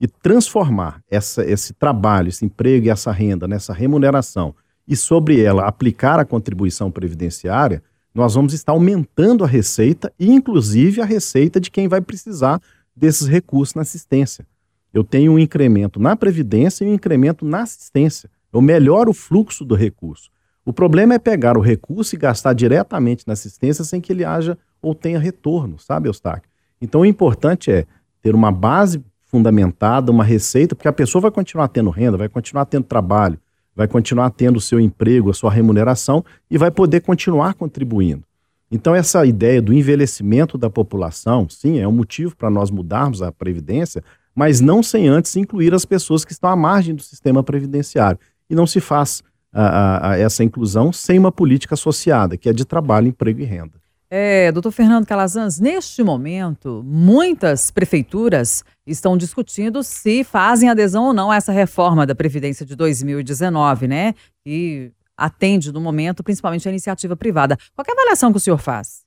e 0.00 0.06
transformar 0.06 1.00
essa, 1.08 1.44
esse 1.44 1.72
trabalho, 1.72 2.28
esse 2.28 2.44
emprego 2.44 2.86
e 2.86 2.90
essa 2.90 3.12
renda 3.12 3.46
nessa 3.46 3.72
remuneração 3.72 4.54
e 4.86 4.96
sobre 4.96 5.40
ela 5.40 5.66
aplicar 5.66 6.18
a 6.18 6.24
contribuição 6.24 6.90
previdenciária, 6.90 7.82
nós 8.14 8.34
vamos 8.34 8.52
estar 8.52 8.72
aumentando 8.72 9.44
a 9.44 9.46
receita 9.46 10.12
e 10.18 10.30
inclusive 10.30 11.00
a 11.00 11.04
receita 11.04 11.60
de 11.60 11.70
quem 11.70 11.88
vai 11.88 12.00
precisar 12.00 12.60
desses 12.94 13.26
recursos 13.26 13.74
na 13.74 13.82
assistência. 13.82 14.46
Eu 14.92 15.02
tenho 15.02 15.32
um 15.32 15.38
incremento 15.38 15.98
na 15.98 16.14
previdência 16.14 16.84
e 16.84 16.88
um 16.88 16.94
incremento 16.94 17.44
na 17.44 17.62
assistência. 17.62 18.30
Eu 18.52 18.60
melhoro 18.60 19.10
o 19.10 19.14
fluxo 19.14 19.64
do 19.64 19.74
recurso. 19.74 20.30
O 20.64 20.72
problema 20.72 21.14
é 21.14 21.18
pegar 21.18 21.56
o 21.56 21.60
recurso 21.60 22.14
e 22.14 22.18
gastar 22.18 22.52
diretamente 22.52 23.26
na 23.26 23.32
assistência 23.32 23.84
sem 23.84 24.00
que 24.00 24.12
ele 24.12 24.24
haja 24.24 24.56
ou 24.80 24.94
tenha 24.94 25.18
retorno, 25.18 25.78
sabe, 25.78 26.08
Eustáquio? 26.08 26.50
Então 26.80 27.00
o 27.00 27.06
importante 27.06 27.70
é 27.70 27.86
ter 28.20 28.34
uma 28.34 28.52
base 28.52 29.02
fundamentada, 29.24 30.12
uma 30.12 30.22
receita, 30.22 30.74
porque 30.74 30.88
a 30.88 30.92
pessoa 30.92 31.22
vai 31.22 31.30
continuar 31.30 31.68
tendo 31.68 31.88
renda, 31.88 32.18
vai 32.18 32.28
continuar 32.28 32.66
tendo 32.66 32.84
trabalho, 32.84 33.38
vai 33.74 33.88
continuar 33.88 34.30
tendo 34.30 34.56
o 34.56 34.60
seu 34.60 34.78
emprego, 34.78 35.30
a 35.30 35.34
sua 35.34 35.50
remuneração 35.50 36.24
e 36.50 36.58
vai 36.58 36.70
poder 36.70 37.00
continuar 37.00 37.54
contribuindo. 37.54 38.24
Então, 38.70 38.94
essa 38.94 39.24
ideia 39.26 39.60
do 39.60 39.72
envelhecimento 39.72 40.56
da 40.56 40.70
população, 40.70 41.46
sim, 41.48 41.78
é 41.78 41.86
um 41.86 41.92
motivo 41.92 42.34
para 42.34 42.48
nós 42.48 42.70
mudarmos 42.70 43.20
a 43.20 43.30
Previdência, 43.30 44.02
mas 44.34 44.60
não 44.60 44.82
sem 44.82 45.08
antes 45.08 45.36
incluir 45.36 45.74
as 45.74 45.84
pessoas 45.84 46.24
que 46.24 46.32
estão 46.32 46.48
à 46.48 46.56
margem 46.56 46.94
do 46.94 47.02
sistema 47.02 47.42
previdenciário. 47.42 48.18
E 48.48 48.54
não 48.54 48.66
se 48.66 48.80
faz 48.80 49.22
a, 49.52 49.62
a, 49.62 50.10
a 50.12 50.18
essa 50.18 50.42
inclusão 50.42 50.90
sem 50.90 51.18
uma 51.18 51.30
política 51.30 51.74
associada, 51.74 52.36
que 52.38 52.48
é 52.48 52.52
de 52.52 52.64
trabalho, 52.64 53.08
emprego 53.08 53.40
e 53.40 53.44
renda. 53.44 53.74
É, 54.14 54.52
doutor 54.52 54.72
Fernando 54.72 55.06
Calazans, 55.06 55.58
neste 55.58 56.02
momento, 56.02 56.82
muitas 56.84 57.70
prefeituras 57.70 58.62
estão 58.86 59.16
discutindo 59.16 59.82
se 59.82 60.22
fazem 60.22 60.68
adesão 60.68 61.04
ou 61.04 61.14
não 61.14 61.30
a 61.30 61.36
essa 61.36 61.50
reforma 61.50 62.04
da 62.04 62.14
Previdência 62.14 62.66
de 62.66 62.76
2019, 62.76 63.88
né? 63.88 64.14
E 64.44 64.92
atende, 65.16 65.72
no 65.72 65.80
momento, 65.80 66.22
principalmente 66.22 66.68
a 66.68 66.70
iniciativa 66.70 67.16
privada. 67.16 67.56
Qual 67.74 67.86
é 67.88 67.90
a 67.90 67.94
avaliação 67.94 68.30
que 68.30 68.36
o 68.36 68.40
senhor 68.40 68.58
faz? 68.58 69.02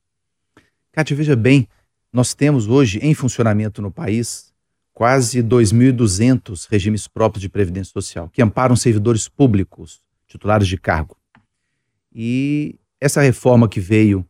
Cátia, 0.92 1.16
veja 1.16 1.36
bem, 1.36 1.68
nós 2.12 2.34
temos 2.34 2.68
hoje 2.68 2.98
em 3.04 3.14
funcionamento 3.14 3.84
no 3.84 3.92
país 3.92 4.52
quase 4.92 5.44
2.200 5.44 6.66
regimes 6.68 7.08
próprios 7.08 7.44
de 7.44 7.50
previdência 7.50 7.94
social, 7.94 8.28
que 8.34 8.42
amparam 8.42 8.76
servidores 8.76 9.28
públicos, 9.28 10.02
titulares 10.26 10.68
de 10.68 10.80
cargo. 10.80 11.16
E 12.12 12.80
essa 13.00 13.22
reforma 13.22 13.70
que 13.70 13.80
veio 13.80 14.26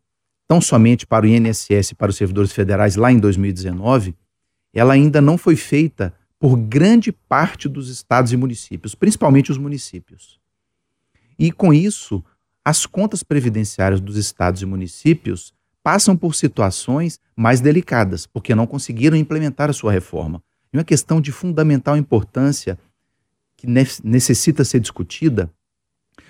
tão 0.48 0.62
somente 0.62 1.06
para 1.06 1.26
o 1.26 1.28
INSS 1.28 1.92
e 1.92 1.96
para 1.96 2.10
os 2.10 2.18
servidores 2.18 2.52
federais 2.52 2.96
lá 2.96 3.12
em 3.12 3.20
2019, 3.20 4.16
ela 4.74 4.94
ainda 4.94 5.22
não 5.22 5.38
foi 5.38 5.56
feita 5.56 6.14
por 6.40 6.58
grande 6.58 7.12
parte 7.12 7.68
dos 7.68 7.90
estados 7.90 8.32
e 8.32 8.38
municípios, 8.38 8.94
principalmente 8.94 9.52
os 9.52 9.58
municípios. 9.58 10.40
E 11.40 11.52
com 11.52 11.74
isso, 11.74 12.24
as 12.64 12.86
contas 12.86 13.24
previdenciárias 13.24 14.02
dos 14.02 14.18
estados 14.18 14.62
e 14.62 14.66
municípios 14.66 15.54
passam 15.82 16.18
por 16.18 16.36
situações 16.36 17.20
mais 17.36 17.62
delicadas, 17.62 18.26
porque 18.26 18.56
não 18.56 18.68
conseguiram 18.68 19.16
implementar 19.16 19.70
a 19.70 19.74
sua 19.74 19.92
reforma. 19.92 20.42
E 20.74 20.78
uma 20.78 20.84
questão 20.84 21.22
de 21.22 21.32
fundamental 21.32 21.96
importância 21.96 22.78
que 23.56 23.68
necessita 24.04 24.66
ser 24.66 24.80
discutida 24.80 25.50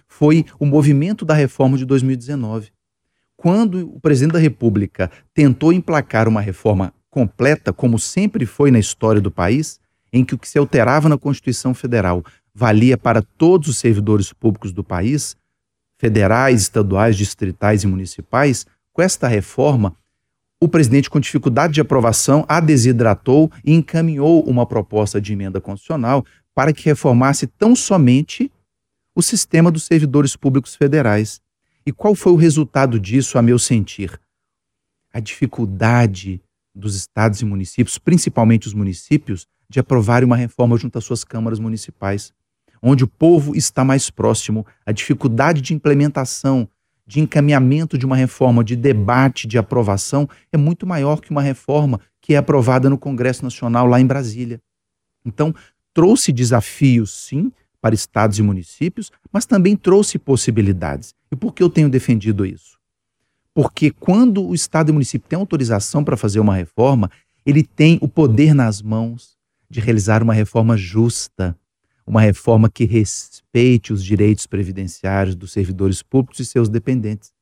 foi 0.07 0.45
o 0.59 0.65
movimento 0.65 1.25
da 1.25 1.33
reforma 1.33 1.77
de 1.77 1.85
2019 1.85 2.74
quando 3.45 3.91
o 3.93 3.99
presidente 3.99 4.33
da 4.33 4.39
República 4.39 5.11
tentou 5.31 5.71
emplacar 5.71 6.27
uma 6.27 6.41
reforma 6.41 6.91
completa, 7.11 7.71
como 7.71 7.99
sempre 7.99 8.43
foi 8.43 8.71
na 8.71 8.79
história 8.79 9.21
do 9.21 9.29
país, 9.29 9.79
em 10.11 10.25
que 10.25 10.33
o 10.33 10.37
que 10.39 10.49
se 10.49 10.57
alterava 10.57 11.07
na 11.07 11.15
Constituição 11.15 11.71
Federal 11.71 12.25
valia 12.55 12.97
para 12.97 13.21
todos 13.21 13.67
os 13.67 13.77
servidores 13.77 14.33
públicos 14.33 14.71
do 14.71 14.83
país, 14.83 15.37
federais, 15.99 16.63
estaduais, 16.63 17.15
distritais 17.15 17.83
e 17.83 17.87
municipais, 17.87 18.65
com 18.91 19.03
esta 19.03 19.27
reforma, 19.27 19.95
o 20.59 20.67
presidente, 20.67 21.07
com 21.07 21.19
dificuldade 21.19 21.75
de 21.75 21.81
aprovação, 21.81 22.45
a 22.47 22.59
desidratou 22.59 23.51
e 23.63 23.75
encaminhou 23.75 24.41
uma 24.41 24.65
proposta 24.65 25.21
de 25.21 25.33
emenda 25.33 25.61
constitucional 25.61 26.25
para 26.55 26.73
que 26.73 26.85
reformasse 26.85 27.45
tão 27.45 27.75
somente 27.75 28.51
o 29.15 29.21
sistema 29.21 29.69
dos 29.69 29.83
servidores 29.83 30.35
públicos 30.35 30.75
federais. 30.75 31.44
E 31.87 31.91
qual 31.91 32.15
foi 32.15 32.31
o 32.31 32.37
resultado 32.37 32.99
disso, 32.99 33.37
a 33.37 33.41
meu 33.43 33.59
sentir? 33.59 34.19
A 35.13 35.19
dificuldade 35.19 36.41
dos 36.73 36.95
estados 36.95 37.41
e 37.41 37.45
municípios, 37.45 37.99
principalmente 37.99 38.67
os 38.67 38.73
municípios, 38.73 39.47
de 39.69 39.79
aprovarem 39.79 40.25
uma 40.25 40.35
reforma 40.35 40.77
junto 40.77 40.97
às 40.97 41.05
suas 41.05 41.23
câmaras 41.23 41.59
municipais, 41.59 42.33
onde 42.81 43.03
o 43.03 43.07
povo 43.07 43.55
está 43.55 43.83
mais 43.83 44.09
próximo, 44.09 44.65
a 44.85 44.91
dificuldade 44.91 45.61
de 45.61 45.73
implementação, 45.73 46.67
de 47.05 47.19
encaminhamento 47.19 47.97
de 47.97 48.05
uma 48.05 48.15
reforma, 48.15 48.63
de 48.63 48.75
debate, 48.75 49.47
de 49.47 49.57
aprovação, 49.57 50.27
é 50.51 50.57
muito 50.57 50.87
maior 50.87 51.21
que 51.21 51.29
uma 51.29 51.41
reforma 51.41 51.99
que 52.19 52.33
é 52.33 52.37
aprovada 52.37 52.89
no 52.89 52.97
Congresso 52.97 53.43
Nacional 53.43 53.85
lá 53.85 54.01
em 54.01 54.07
Brasília. 54.07 54.59
Então, 55.23 55.53
trouxe 55.93 56.31
desafios, 56.31 57.11
sim, 57.11 57.51
para 57.85 57.93
estados 57.93 58.39
e 58.39 58.41
municípios, 58.41 59.11
mas 59.31 59.45
também 59.45 59.75
trouxe 59.75 60.17
possibilidades. 60.17 61.13
E 61.31 61.35
por 61.35 61.53
que 61.53 61.61
eu 61.61 61.69
tenho 61.69 61.87
defendido 61.87 62.43
isso? 62.43 62.79
Porque 63.53 63.91
quando 63.91 64.43
o 64.43 64.55
estado 64.55 64.89
e 64.89 64.91
município 64.91 65.29
têm 65.29 65.37
autorização 65.37 66.03
para 66.03 66.17
fazer 66.17 66.39
uma 66.39 66.55
reforma, 66.55 67.11
ele 67.45 67.61
tem 67.61 67.99
o 68.01 68.07
poder 68.07 68.55
nas 68.55 68.81
mãos 68.81 69.37
de 69.69 69.79
realizar 69.79 70.23
uma 70.23 70.33
reforma 70.33 70.75
justa, 70.75 71.55
uma 72.07 72.21
reforma 72.21 72.71
que 72.71 72.85
respeite 72.85 73.93
os 73.93 74.03
direitos 74.03 74.47
previdenciários 74.47 75.35
dos 75.35 75.51
servidores 75.51 76.01
públicos 76.01 76.39
e 76.39 76.45
seus 76.45 76.67
dependentes. 76.67 77.33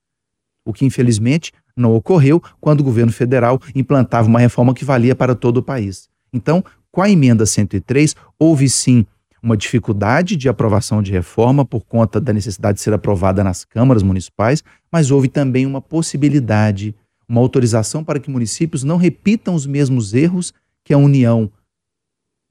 O 0.66 0.74
que, 0.74 0.84
infelizmente, 0.84 1.54
não 1.74 1.96
ocorreu 1.96 2.44
quando 2.60 2.82
o 2.82 2.84
governo 2.84 3.14
federal 3.14 3.62
implantava 3.74 4.28
uma 4.28 4.42
reforma 4.42 4.74
que 4.74 4.84
valia 4.84 5.16
para 5.16 5.36
todo 5.36 5.60
o 5.60 5.64
país. 5.64 6.10
Então, 6.34 6.62
com 6.92 7.02
a 7.02 7.10
emenda 7.10 7.46
103, 7.46 8.14
houve 8.38 8.68
sim 8.68 9.06
uma 9.44 9.58
dificuldade 9.58 10.38
de 10.38 10.48
aprovação 10.48 11.04
de 11.04 11.12
reforma 11.12 11.66
por 11.66 11.84
conta 11.84 12.22
da 12.22 12.32
necessidade 12.32 12.78
de 12.78 12.82
ser 12.82 12.94
aprovada 12.94 13.44
nas 13.44 13.66
câmaras 13.66 14.02
municipais, 14.02 14.64
mas 14.90 15.12
houve 15.12 15.28
também 15.28 15.66
uma 15.66 15.82
possibilidade, 15.82 16.96
uma 17.28 17.42
autorização 17.42 18.06
para 18.06 18.22
que 18.22 18.32
municípios 18.32 18.86
não 18.86 18.96
repitam 18.96 19.54
os 19.54 19.68
mesmos 19.68 20.14
erros 20.14 20.54
que 20.82 20.94
a 20.94 20.98
União 20.98 21.52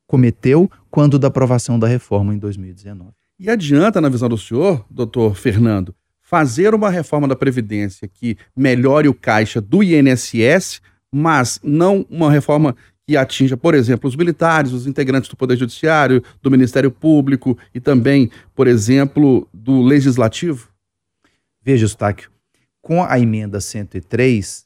cometeu 0.07 0.71
quando 0.91 1.19
da 1.19 1.29
aprovação 1.29 1.79
da 1.79 1.87
reforma 1.87 2.35
em 2.35 2.39
2019. 2.39 3.11
E 3.39 3.49
adianta, 3.49 3.99
na 3.99 4.11
visão 4.11 4.29
do 4.29 4.37
senhor, 4.37 4.85
doutor 4.91 5.35
Fernando, 5.35 5.95
fazer 6.21 6.75
uma 6.75 6.91
reforma 6.91 7.27
da 7.27 7.35
Previdência 7.35 8.07
que 8.07 8.37
melhore 8.55 9.09
o 9.09 9.15
caixa 9.15 9.63
do 9.63 9.83
INSS 9.83 10.83
mas 11.13 11.61
não 11.63 12.07
uma 12.09 12.31
reforma 12.31 12.75
que 13.13 13.17
atinja, 13.17 13.59
por 13.59 13.75
exemplo, 13.75 14.09
os 14.09 14.17
militares, 14.17 14.73
os 14.73 14.87
integrantes 14.87 15.29
do 15.29 15.37
Poder 15.37 15.55
Judiciário, 15.57 16.23
do 16.41 16.51
Ministério 16.51 16.91
Público 16.91 17.59
e 17.75 17.79
também, 17.79 18.31
por 18.55 18.67
exemplo, 18.67 19.47
do 19.53 19.83
Legislativo? 19.83 20.69
Veja, 21.63 21.85
Eustáquio, 21.85 22.31
com 22.81 23.05
a 23.05 23.21
emenda 23.21 23.61
103, 23.61 24.65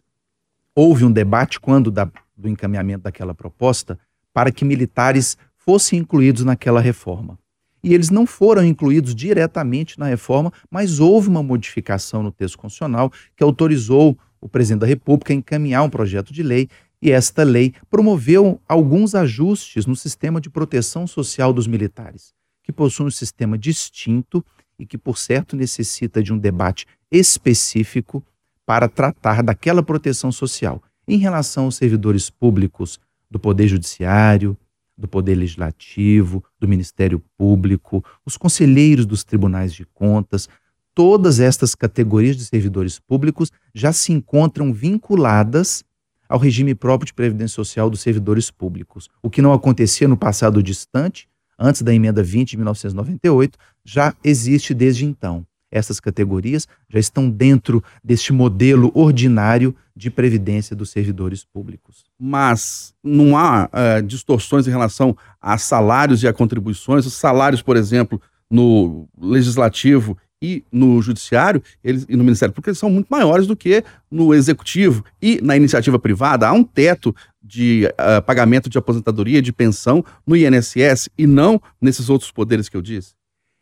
houve 0.76 1.04
um 1.04 1.10
debate 1.10 1.58
quando 1.58 1.90
da, 1.90 2.08
do 2.36 2.48
encaminhamento 2.48 3.02
daquela 3.02 3.34
proposta 3.34 3.98
para 4.32 4.52
que 4.52 4.64
militares 4.64 5.36
fossem 5.56 5.98
incluídos 5.98 6.44
naquela 6.44 6.80
reforma. 6.80 7.36
E 7.82 7.94
eles 7.94 8.10
não 8.10 8.26
foram 8.26 8.64
incluídos 8.64 9.12
diretamente 9.12 9.98
na 9.98 10.06
reforma, 10.06 10.52
mas 10.70 11.00
houve 11.00 11.28
uma 11.28 11.42
modificação 11.42 12.22
no 12.22 12.30
texto 12.30 12.58
constitucional 12.58 13.10
que 13.34 13.42
autorizou 13.42 14.16
o 14.40 14.48
presidente 14.48 14.82
da 14.82 14.86
República 14.86 15.32
a 15.32 15.36
encaminhar 15.36 15.82
um 15.82 15.90
projeto 15.90 16.32
de 16.32 16.44
lei 16.44 16.68
e 17.00 17.10
esta 17.10 17.42
lei 17.42 17.74
promoveu 17.90 18.60
alguns 18.68 19.14
ajustes 19.14 19.86
no 19.86 19.94
sistema 19.94 20.40
de 20.40 20.50
proteção 20.50 21.06
social 21.06 21.52
dos 21.52 21.66
militares, 21.66 22.34
que 22.62 22.72
possui 22.72 23.06
um 23.06 23.10
sistema 23.10 23.58
distinto 23.58 24.44
e 24.78 24.86
que, 24.86 24.98
por 24.98 25.18
certo, 25.18 25.56
necessita 25.56 26.22
de 26.22 26.32
um 26.32 26.38
debate 26.38 26.86
específico 27.10 28.24
para 28.64 28.88
tratar 28.88 29.42
daquela 29.42 29.82
proteção 29.82 30.32
social 30.32 30.82
em 31.06 31.18
relação 31.18 31.64
aos 31.64 31.76
servidores 31.76 32.28
públicos 32.28 32.98
do 33.30 33.38
Poder 33.38 33.68
Judiciário, 33.68 34.56
do 34.96 35.06
Poder 35.06 35.34
Legislativo, 35.34 36.42
do 36.58 36.66
Ministério 36.66 37.22
Público, 37.36 38.04
os 38.24 38.36
conselheiros 38.36 39.06
dos 39.06 39.22
tribunais 39.22 39.72
de 39.72 39.84
contas, 39.84 40.48
todas 40.94 41.38
estas 41.38 41.74
categorias 41.74 42.36
de 42.36 42.44
servidores 42.44 42.98
públicos 42.98 43.52
já 43.74 43.92
se 43.92 44.12
encontram 44.12 44.72
vinculadas 44.72 45.84
ao 46.28 46.38
regime 46.38 46.74
próprio 46.74 47.06
de 47.06 47.14
previdência 47.14 47.54
social 47.54 47.88
dos 47.90 48.00
servidores 48.00 48.50
públicos, 48.50 49.08
o 49.22 49.30
que 49.30 49.42
não 49.42 49.52
acontecia 49.52 50.08
no 50.08 50.16
passado 50.16 50.62
distante, 50.62 51.28
antes 51.58 51.82
da 51.82 51.94
emenda 51.94 52.22
20 52.22 52.50
de 52.50 52.56
1998, 52.56 53.58
já 53.84 54.14
existe 54.22 54.74
desde 54.74 55.04
então. 55.04 55.46
Essas 55.70 55.98
categorias 55.98 56.68
já 56.88 56.98
estão 56.98 57.28
dentro 57.28 57.82
deste 58.02 58.32
modelo 58.32 58.90
ordinário 58.94 59.74
de 59.96 60.10
previdência 60.10 60.76
dos 60.76 60.90
servidores 60.90 61.44
públicos. 61.44 62.04
Mas 62.18 62.94
não 63.02 63.36
há 63.36 63.68
uh, 63.68 64.02
distorções 64.02 64.66
em 64.66 64.70
relação 64.70 65.16
a 65.40 65.58
salários 65.58 66.22
e 66.22 66.28
a 66.28 66.32
contribuições. 66.32 67.04
Os 67.04 67.14
salários, 67.14 67.62
por 67.62 67.76
exemplo, 67.76 68.20
no 68.50 69.08
legislativo 69.18 70.16
e 70.40 70.62
no 70.70 71.00
judiciário 71.00 71.62
eles, 71.82 72.06
e 72.08 72.16
no 72.16 72.24
Ministério 72.24 72.52
Público 72.52 72.70
eles 72.70 72.78
são 72.78 72.90
muito 72.90 73.08
maiores 73.08 73.46
do 73.46 73.56
que 73.56 73.82
no 74.10 74.34
executivo 74.34 75.04
e 75.20 75.40
na 75.42 75.56
iniciativa 75.56 75.98
privada 75.98 76.48
há 76.48 76.52
um 76.52 76.62
teto 76.62 77.14
de 77.42 77.86
uh, 77.86 78.22
pagamento 78.22 78.68
de 78.68 78.76
aposentadoria 78.76 79.40
de 79.40 79.52
pensão 79.52 80.04
no 80.26 80.36
INSS 80.36 81.08
e 81.16 81.26
não 81.26 81.60
nesses 81.80 82.10
outros 82.10 82.30
poderes 82.30 82.68
que 82.68 82.76
eu 82.76 82.82
disse. 82.82 83.14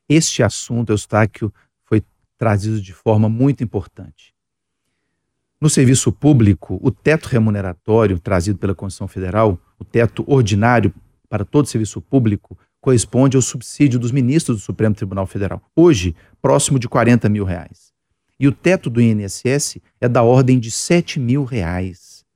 Este 0.09 0.43
assunto, 0.43 0.91
Eustáquio, 0.91 1.53
foi 1.85 2.03
trazido 2.37 2.81
de 2.81 2.93
forma 2.93 3.29
muito 3.29 3.63
importante. 3.63 4.35
No 5.61 5.71
serviço 5.71 6.13
público, 6.13 6.79
o 6.83 6.91
teto 6.91 7.27
remuneratório 7.27 8.19
trazido 8.19 8.59
pela 8.59 8.75
Constituição 8.75 9.09
Federal, 9.09 9.59
o 9.79 9.85
teto 9.85 10.25
ordinário 10.27 10.93
para 11.29 11.45
todo 11.45 11.67
serviço 11.67 12.01
público, 12.01 12.59
corresponde 12.85 13.35
ao 13.35 13.41
subsídio 13.41 13.99
dos 13.99 14.13
ministros 14.13 14.59
do 14.59 14.63
Supremo 14.63 14.95
Tribunal 14.95 15.27
Federal, 15.27 15.63
hoje 15.75 16.15
próximo 16.43 16.79
de 16.79 16.87
40 16.87 17.31
mil 17.31 17.43
reais. 17.43 17.95
E 18.39 18.47
o 18.47 18.53
teto 18.53 18.91
do 18.91 19.01
INSS 19.01 19.79
é 19.99 20.07
da 20.07 20.23
ordem 20.23 20.59
de 20.59 20.71
7 20.71 21.19
mil 21.19 21.45
reais. 21.45 22.27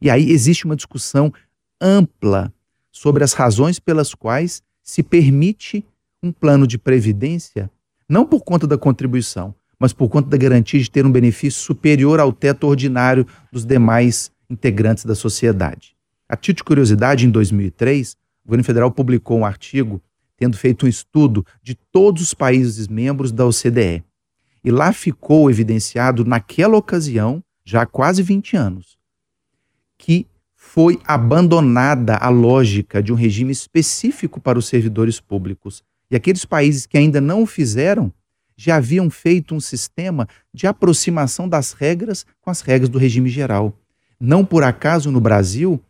E 0.00 0.08
aí 0.08 0.30
existe 0.30 0.64
uma 0.64 0.76
discussão 0.76 1.32
ampla 1.80 2.52
sobre 2.92 3.24
as 3.24 3.32
razões 3.32 3.80
pelas 3.80 4.14
quais 4.14 4.62
se 4.80 5.02
permite 5.02 5.84
um 6.22 6.30
plano 6.30 6.68
de 6.68 6.78
previdência, 6.78 7.68
não 8.08 8.24
por 8.24 8.44
conta 8.44 8.64
da 8.64 8.78
contribuição, 8.78 9.52
mas 9.76 9.92
por 9.92 10.08
conta 10.08 10.28
da 10.28 10.36
garantia 10.36 10.78
de 10.78 10.88
ter 10.88 11.04
um 11.04 11.10
benefício 11.10 11.60
superior 11.60 12.20
ao 12.20 12.32
teto 12.32 12.68
ordinário 12.68 13.26
dos 13.50 13.64
demais 13.64 14.30
integrantes 14.48 15.04
da 15.04 15.16
sociedade. 15.16 15.96
A 16.28 16.36
título 16.36 16.58
de 16.58 16.64
curiosidade, 16.64 17.26
em 17.26 17.30
2003, 17.30 18.16
o 18.46 18.48
governo 18.48 18.64
federal 18.64 18.92
publicou 18.92 19.38
um 19.38 19.44
artigo 19.44 20.00
tendo 20.36 20.56
feito 20.56 20.86
um 20.86 20.88
estudo 20.88 21.44
de 21.60 21.74
todos 21.74 22.22
os 22.22 22.32
países 22.32 22.86
membros 22.86 23.32
da 23.32 23.44
OCDE. 23.44 24.04
E 24.62 24.70
lá 24.70 24.92
ficou 24.92 25.50
evidenciado, 25.50 26.24
naquela 26.24 26.76
ocasião, 26.76 27.42
já 27.64 27.82
há 27.82 27.86
quase 27.86 28.22
20 28.22 28.56
anos, 28.56 28.96
que 29.98 30.28
foi 30.54 31.00
abandonada 31.04 32.16
a 32.16 32.28
lógica 32.28 33.02
de 33.02 33.12
um 33.12 33.16
regime 33.16 33.50
específico 33.50 34.40
para 34.40 34.58
os 34.58 34.66
servidores 34.66 35.18
públicos. 35.18 35.82
E 36.08 36.14
aqueles 36.14 36.44
países 36.44 36.86
que 36.86 36.96
ainda 36.96 37.20
não 37.20 37.42
o 37.42 37.46
fizeram 37.46 38.12
já 38.56 38.76
haviam 38.76 39.10
feito 39.10 39.56
um 39.56 39.60
sistema 39.60 40.28
de 40.54 40.68
aproximação 40.68 41.48
das 41.48 41.72
regras 41.72 42.24
com 42.40 42.50
as 42.50 42.60
regras 42.60 42.88
do 42.88 42.98
regime 42.98 43.28
geral. 43.28 43.76
Não 44.20 44.44
por 44.44 44.62
acaso 44.62 45.10
no 45.10 45.20
Brasil 45.20 45.82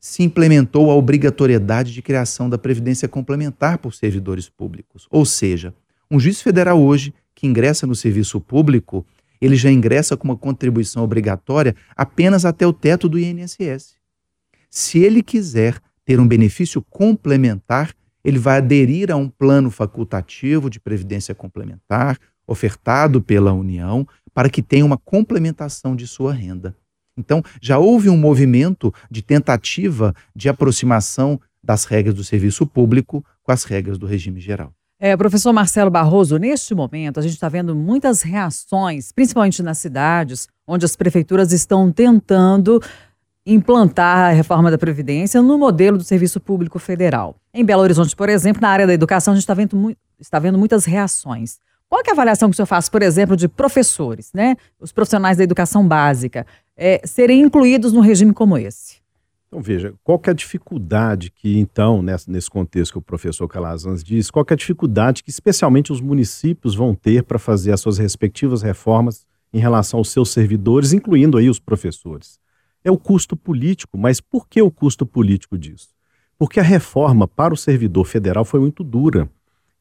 se 0.00 0.22
implementou 0.22 0.90
a 0.90 0.94
obrigatoriedade 0.94 1.92
de 1.92 2.02
criação 2.02 2.48
da 2.48 2.58
previdência 2.58 3.08
complementar 3.08 3.78
por 3.78 3.94
servidores 3.94 4.48
públicos. 4.48 5.06
Ou 5.10 5.24
seja, 5.24 5.74
um 6.10 6.20
juiz 6.20 6.40
federal 6.40 6.80
hoje 6.80 7.12
que 7.34 7.46
ingressa 7.46 7.86
no 7.86 7.94
serviço 7.94 8.40
público, 8.40 9.04
ele 9.40 9.56
já 9.56 9.70
ingressa 9.70 10.16
com 10.16 10.28
uma 10.28 10.36
contribuição 10.36 11.02
obrigatória 11.02 11.74
apenas 11.96 12.44
até 12.44 12.66
o 12.66 12.72
teto 12.72 13.08
do 13.08 13.18
INSS. 13.18 13.96
Se 14.70 14.98
ele 14.98 15.22
quiser 15.22 15.78
ter 16.04 16.20
um 16.20 16.26
benefício 16.26 16.80
complementar, 16.88 17.92
ele 18.24 18.38
vai 18.38 18.58
aderir 18.58 19.10
a 19.10 19.16
um 19.16 19.28
plano 19.28 19.70
facultativo 19.70 20.70
de 20.70 20.80
previdência 20.80 21.34
complementar 21.34 22.18
ofertado 22.46 23.20
pela 23.20 23.52
União 23.52 24.06
para 24.32 24.48
que 24.48 24.62
tenha 24.62 24.84
uma 24.84 24.98
complementação 24.98 25.96
de 25.96 26.06
sua 26.06 26.32
renda. 26.32 26.76
Então, 27.16 27.42
já 27.60 27.78
houve 27.78 28.10
um 28.10 28.16
movimento 28.16 28.92
de 29.10 29.22
tentativa 29.22 30.14
de 30.34 30.48
aproximação 30.48 31.40
das 31.62 31.84
regras 31.84 32.14
do 32.14 32.22
serviço 32.22 32.66
público 32.66 33.24
com 33.42 33.52
as 33.52 33.64
regras 33.64 33.98
do 33.98 34.06
regime 34.06 34.40
geral. 34.40 34.72
É, 34.98 35.14
professor 35.16 35.52
Marcelo 35.52 35.90
Barroso, 35.90 36.38
neste 36.38 36.74
momento 36.74 37.20
a 37.20 37.22
gente 37.22 37.34
está 37.34 37.48
vendo 37.50 37.74
muitas 37.74 38.22
reações, 38.22 39.12
principalmente 39.12 39.62
nas 39.62 39.76
cidades, 39.76 40.48
onde 40.66 40.86
as 40.86 40.96
prefeituras 40.96 41.52
estão 41.52 41.92
tentando 41.92 42.82
implantar 43.44 44.30
a 44.30 44.32
reforma 44.32 44.70
da 44.70 44.78
Previdência 44.78 45.42
no 45.42 45.58
modelo 45.58 45.98
do 45.98 46.04
Serviço 46.04 46.40
Público 46.40 46.78
Federal. 46.78 47.36
Em 47.52 47.64
Belo 47.64 47.82
Horizonte, 47.82 48.16
por 48.16 48.28
exemplo, 48.28 48.62
na 48.62 48.68
área 48.68 48.86
da 48.86 48.94
educação, 48.94 49.32
a 49.32 49.36
gente 49.36 49.42
está 49.42 49.54
vendo, 49.54 49.96
está 50.18 50.38
vendo 50.38 50.58
muitas 50.58 50.84
reações. 50.84 51.58
Qual 51.88 52.02
é 52.04 52.10
a 52.10 52.12
avaliação 52.12 52.48
que 52.48 52.54
o 52.54 52.56
senhor 52.56 52.66
faz, 52.66 52.88
por 52.88 53.02
exemplo, 53.02 53.36
de 53.36 53.46
professores, 53.46 54.32
né? 54.34 54.56
Os 54.80 54.90
profissionais 54.90 55.36
da 55.36 55.44
educação 55.44 55.86
básica 55.86 56.44
é, 56.76 57.00
serem 57.04 57.40
incluídos 57.40 57.92
num 57.92 58.00
regime 58.00 58.32
como 58.32 58.58
esse? 58.58 58.96
Então, 59.48 59.62
veja, 59.62 59.94
qual 60.02 60.18
que 60.18 60.28
é 60.28 60.32
a 60.32 60.34
dificuldade 60.34 61.30
que, 61.30 61.58
então, 61.58 62.02
nessa, 62.02 62.30
nesse 62.30 62.50
contexto 62.50 62.92
que 62.92 62.98
o 62.98 63.02
professor 63.02 63.46
Calazans 63.48 64.02
diz, 64.02 64.30
qual 64.30 64.44
que 64.44 64.52
é 64.52 64.54
a 64.54 64.58
dificuldade 64.58 65.22
que 65.22 65.30
especialmente 65.30 65.92
os 65.92 66.00
municípios 66.00 66.74
vão 66.74 66.94
ter 66.94 67.22
para 67.22 67.38
fazer 67.38 67.72
as 67.72 67.80
suas 67.80 67.96
respectivas 67.96 68.60
reformas 68.60 69.24
em 69.52 69.58
relação 69.58 69.98
aos 69.98 70.10
seus 70.10 70.30
servidores, 70.30 70.92
incluindo 70.92 71.38
aí 71.38 71.48
os 71.48 71.60
professores? 71.60 72.40
É 72.84 72.90
o 72.90 72.98
custo 72.98 73.36
político, 73.36 73.96
mas 73.96 74.20
por 74.20 74.48
que 74.48 74.60
o 74.60 74.70
custo 74.70 75.06
político 75.06 75.56
disso? 75.56 75.88
Porque 76.38 76.60
a 76.60 76.62
reforma 76.62 77.26
para 77.26 77.54
o 77.54 77.56
servidor 77.56 78.04
federal 78.04 78.44
foi 78.44 78.60
muito 78.60 78.84
dura. 78.84 79.30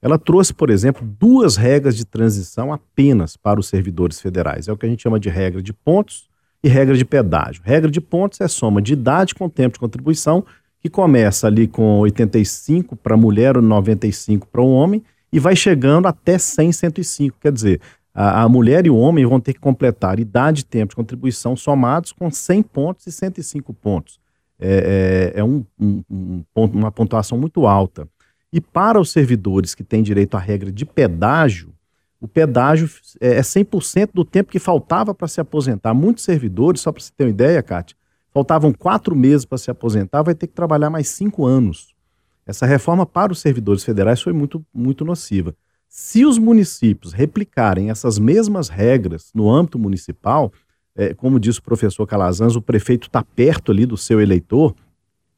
Ela 0.02 0.18
trouxe, 0.18 0.54
por 0.54 0.70
exemplo, 0.70 1.06
duas 1.20 1.58
regras 1.58 1.98
de 1.98 2.06
transição 2.06 2.72
apenas 2.72 3.36
para 3.36 3.60
os 3.60 3.68
servidores 3.68 4.22
federais. 4.22 4.68
É 4.68 4.72
o 4.72 4.78
que 4.78 4.86
a 4.86 4.90
gente 4.90 5.04
chama 5.04 5.20
de 5.20 5.28
regra 5.28 5.62
de 5.62 5.74
pontos 5.74 6.30
e 6.66 6.68
regra 6.68 6.98
de 6.98 7.06
pedágio. 7.06 7.62
Regra 7.64 7.92
de 7.92 8.02
pontos 8.02 8.42
é 8.42 8.48
soma 8.48 8.82
de 8.82 8.94
idade 8.94 9.36
com 9.36 9.48
tempo 9.48 9.74
de 9.74 9.80
contribuição, 9.80 10.44
que 10.80 10.90
começa 10.90 11.46
ali 11.46 11.68
com 11.68 12.00
85 12.00 12.96
para 12.96 13.16
mulher 13.16 13.56
ou 13.56 13.62
95 13.62 14.48
para 14.48 14.64
o 14.64 14.74
homem 14.74 15.04
e 15.32 15.40
vai 15.40 15.56
chegando 15.56 16.08
até 16.08 16.40
100, 16.40 16.72
105. 16.72 17.38
Quer 17.40 17.52
dizer, 17.52 17.82
a, 18.12 18.42
a, 18.42 18.50
mulher 18.50 18.88
e 18.88 18.90
o 18.90 18.98
homem 18.98 19.28
vão 19.28 19.40
ter 19.40 19.54
que 19.54 19.60
completar 19.60 20.20
idade 20.20 20.62
e 20.62 20.64
tempo 20.64 20.90
de 20.90 20.96
contribuição 20.96 21.56
somados 21.56 22.12
com 22.12 22.32
100 22.32 22.64
pontos 22.64 23.06
e 23.06 23.12
105 23.12 23.72
pontos. 23.72 24.20
É, 24.60 25.34
é, 25.36 25.40
é 25.42 25.44
um, 25.44 25.64
um, 25.80 26.04
um 26.10 26.44
ponto, 26.52 26.76
uma 26.76 26.92
pontuação 26.92 27.38
muito 27.38 27.68
alta. 27.68 28.08
E 28.52 28.60
para 28.60 29.00
os 29.00 29.12
servidores 29.12 29.76
que 29.76 29.84
têm 29.84 30.02
direito 30.02 30.36
à 30.36 30.40
regra 30.40 30.72
de 30.72 30.84
pedágio, 30.84 31.75
o 32.26 32.28
pedágio 32.28 32.90
é 33.20 33.40
100% 33.40 34.02
é 34.02 34.08
do 34.12 34.26
tempo 34.26 34.52
que 34.52 34.58
faltava 34.58 35.14
para 35.14 35.28
se 35.28 35.40
aposentar. 35.40 35.94
Muitos 35.94 36.24
servidores, 36.24 36.82
só 36.82 36.92
para 36.92 37.04
você 37.04 37.12
ter 37.16 37.26
uma 37.26 37.30
ideia, 37.30 37.62
Kátia, 37.62 37.96
faltavam 38.34 38.74
quatro 38.74 39.16
meses 39.16 39.46
para 39.46 39.60
se 39.60 39.70
aposentar, 39.70 40.24
vai 40.24 40.34
ter 40.34 40.48
que 40.48 40.54
trabalhar 40.54 40.90
mais 40.90 41.08
cinco 41.08 41.46
anos. 41.46 41.94
Essa 42.44 42.66
reforma 42.66 43.06
para 43.06 43.32
os 43.32 43.40
servidores 43.40 43.84
federais 43.84 44.24
foi 44.24 44.34
muito, 44.34 44.66
muito 44.74 45.06
nociva. 45.06 45.56
Se 45.88 46.26
os 46.26 46.40
municípios 46.40 47.14
replicarem 47.14 47.92
essas 47.92 48.18
mesmas 48.18 48.68
regras 48.68 49.30
no 49.32 49.48
âmbito 49.48 49.78
municipal, 49.78 50.52
é, 50.96 51.14
como 51.14 51.40
disse 51.40 51.60
o 51.60 51.64
professor 51.64 52.08
Calazans, 52.08 52.56
o 52.56 52.62
prefeito 52.62 53.08
está 53.08 53.24
perto 53.24 53.72
ali 53.72 53.86
do 53.86 53.96
seu 53.96 54.20
eleitor, 54.20 54.74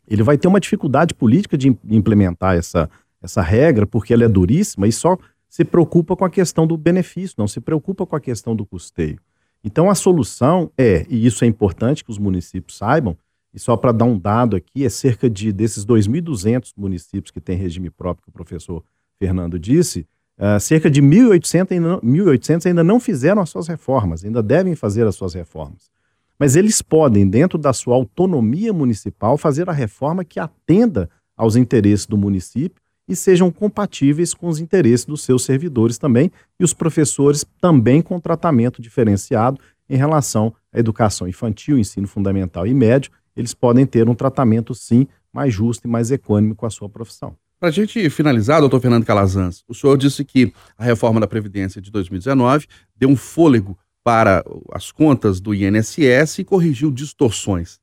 ele 0.08 0.23
vai 0.23 0.38
ter 0.38 0.47
uma 0.47 0.60
dificuldade 0.60 1.13
política 1.13 1.58
de 1.58 1.78
implementar 1.89 2.56
essa, 2.56 2.89
essa 3.21 3.41
regra, 3.41 3.86
porque 3.86 4.13
ela 4.13 4.23
é 4.23 4.30
duríssima 4.30 4.88
e 4.88 4.91
só 4.91 5.17
se 5.58 5.65
preocupa 5.65 6.15
com 6.15 6.24
a 6.24 6.30
questão 6.30 6.67
do 6.67 6.78
benefício, 6.78 7.34
não 7.36 7.48
se 7.48 7.60
preocupa 7.60 8.06
com 8.06 8.15
a 8.15 8.20
questão 8.20 8.56
do 8.56 8.63
custeio. 8.63 9.20
Então 9.63 9.89
a 9.89 9.96
solução 9.96 10.72
é, 10.78 11.04
e 11.10 11.26
isso 11.26 11.43
é 11.43 11.48
importante 11.48 12.04
que 12.04 12.12
os 12.12 12.20
municípios 12.20 12.78
saibam, 12.78 13.17
e 13.52 13.60
só 13.60 13.76
para 13.76 13.91
dar 13.91 14.06
um 14.06 14.20
dado 14.20 14.56
aqui, 14.56 14.86
é 14.86 14.89
cerca 14.89 15.28
de 15.28 15.52
desses 15.52 15.84
2.200 15.84 16.74
municípios 16.78 17.32
que 17.32 17.41
têm 17.41 17.58
regime 17.58 17.89
próprio, 17.89 18.26
que 18.26 18.30
o 18.30 18.32
professor 18.32 18.84
Fernando 19.17 19.58
disse, 19.58 20.06
uh, 20.38 20.60
cerca 20.60 20.91
de 20.91 21.02
1.800 21.02 21.72
ainda, 21.72 22.02
1.800 22.02 22.65
ainda 22.67 22.84
não 22.84 23.00
fizeram 23.00 23.41
as 23.41 23.50
suas 23.50 23.67
reformas, 23.67 24.24
ainda 24.24 24.43
devem 24.43 24.76
fazer 24.76 25.08
as 25.08 25.15
suas 25.15 25.34
reformas. 25.34 25.89
Mas 26.38 26.56
eles 26.56 26.84
podem, 26.84 27.28
dentro 27.28 27.58
da 27.58 27.74
sua 27.74 27.96
autonomia 27.96 28.72
municipal, 28.72 29.39
fazer 29.39 29.67
a 29.67 29.74
reforma 29.74 30.24
que 30.24 30.39
atenda 30.39 31.10
aos 31.36 31.56
interesses 31.56 32.06
do 32.06 32.15
município 32.15 32.80
e 33.08 33.15
sejam 33.15 33.52
compatíveis 33.52 34.34
com 34.34 34.48
os 34.48 34.60
interesses 34.60 35.06
dos 35.06 35.22
seus 35.22 35.43
servidores 35.43 35.98
também 35.98 36.32
e 36.60 36.63
os 36.63 36.74
professores 36.74 37.46
também 37.62 38.02
com 38.02 38.20
tratamento 38.20 38.82
diferenciado 38.82 39.60
em 39.89 39.96
relação 39.96 40.54
à 40.74 40.80
educação 40.80 41.28
infantil, 41.28 41.78
ensino 41.78 42.08
fundamental 42.08 42.67
e 42.67 42.74
médio, 42.74 43.12
eles 43.36 43.54
podem 43.54 43.86
ter 43.86 44.10
um 44.10 44.15
tratamento 44.15 44.76
sim 44.76 45.08
mais 45.32 45.54
justo 45.54 45.88
e 45.88 45.89
mais 45.89 46.12
econômico 46.12 46.56
com 46.56 46.65
a 46.65 46.70
sua 46.70 46.89
profissão. 46.89 47.36
Para 47.60 47.70
a 47.70 47.72
gente 47.72 48.10
finalizar, 48.10 48.60
doutor 48.60 48.80
Fernando 48.80 49.06
Calazans, 49.06 49.63
o 49.67 49.74
senhor 49.74 49.98
disse 49.98 50.24
que 50.24 50.54
a 50.78 50.84
reforma 50.84 51.20
da 51.20 51.28
Previdência 51.28 51.82
de 51.82 51.89
2019 51.89 52.67
deu 52.96 53.10
um 53.10 53.15
fôlego 53.15 53.78
para 54.04 54.43
as 54.72 54.91
contas 54.91 55.39
do 55.39 55.54
INSS 55.54 56.39
e 56.39 56.43
corrigiu 56.43 56.91
distorções. 56.91 57.80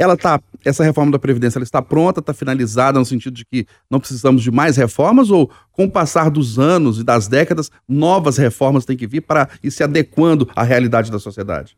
Ela 0.00 0.16
tá, 0.16 0.40
essa 0.64 0.82
reforma 0.82 1.12
da 1.12 1.18
Previdência 1.18 1.58
ela 1.58 1.62
está 1.62 1.82
pronta, 1.82 2.20
está 2.20 2.32
finalizada, 2.32 2.98
no 2.98 3.04
sentido 3.04 3.34
de 3.34 3.44
que 3.44 3.66
não 3.90 4.00
precisamos 4.00 4.42
de 4.42 4.50
mais 4.50 4.78
reformas, 4.78 5.30
ou 5.30 5.50
com 5.72 5.84
o 5.84 5.90
passar 5.90 6.30
dos 6.30 6.58
anos 6.58 7.00
e 7.00 7.04
das 7.04 7.28
décadas, 7.28 7.70
novas 7.86 8.38
reformas 8.38 8.86
têm 8.86 8.96
que 8.96 9.06
vir 9.06 9.20
para 9.20 9.50
ir 9.62 9.70
se 9.70 9.82
adequando 9.82 10.48
à 10.56 10.62
realidade 10.62 11.10
da 11.10 11.18
sociedade? 11.18 11.76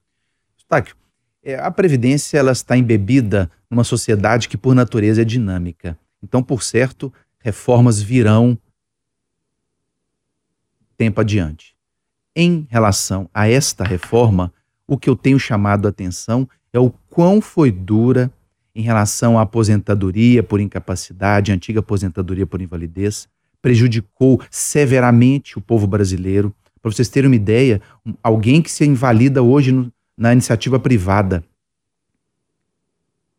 Estáquio, 0.56 0.94
é, 1.42 1.56
a 1.56 1.68
Previdência 1.68 2.38
ela 2.38 2.52
está 2.52 2.76
embebida 2.76 3.50
numa 3.68 3.82
sociedade 3.82 4.48
que, 4.48 4.56
por 4.56 4.72
natureza, 4.72 5.22
é 5.22 5.24
dinâmica. 5.24 5.98
Então, 6.22 6.44
por 6.44 6.62
certo, 6.62 7.12
reformas 7.40 8.00
virão 8.00 8.56
tempo 10.96 11.20
adiante. 11.20 11.74
Em 12.36 12.68
relação 12.70 13.28
a 13.34 13.48
esta 13.48 13.82
reforma, 13.82 14.52
o 14.86 14.96
que 14.96 15.10
eu 15.10 15.16
tenho 15.16 15.40
chamado 15.40 15.86
a 15.86 15.88
atenção 15.88 16.48
é 16.72 16.78
o 16.78 16.90
quão 17.10 17.40
foi 17.40 17.70
dura 17.70 18.32
em 18.74 18.82
relação 18.82 19.38
à 19.38 19.42
aposentadoria 19.42 20.42
por 20.42 20.60
incapacidade, 20.60 21.52
antiga 21.52 21.80
aposentadoria 21.80 22.46
por 22.46 22.62
invalidez, 22.62 23.28
prejudicou 23.60 24.40
severamente 24.50 25.58
o 25.58 25.60
povo 25.60 25.86
brasileiro. 25.86 26.54
Para 26.80 26.90
vocês 26.90 27.08
terem 27.08 27.28
uma 27.28 27.36
ideia, 27.36 27.80
alguém 28.22 28.62
que 28.62 28.70
se 28.70 28.84
invalida 28.84 29.42
hoje 29.42 29.70
no, 29.70 29.92
na 30.16 30.32
iniciativa 30.32 30.80
privada, 30.80 31.44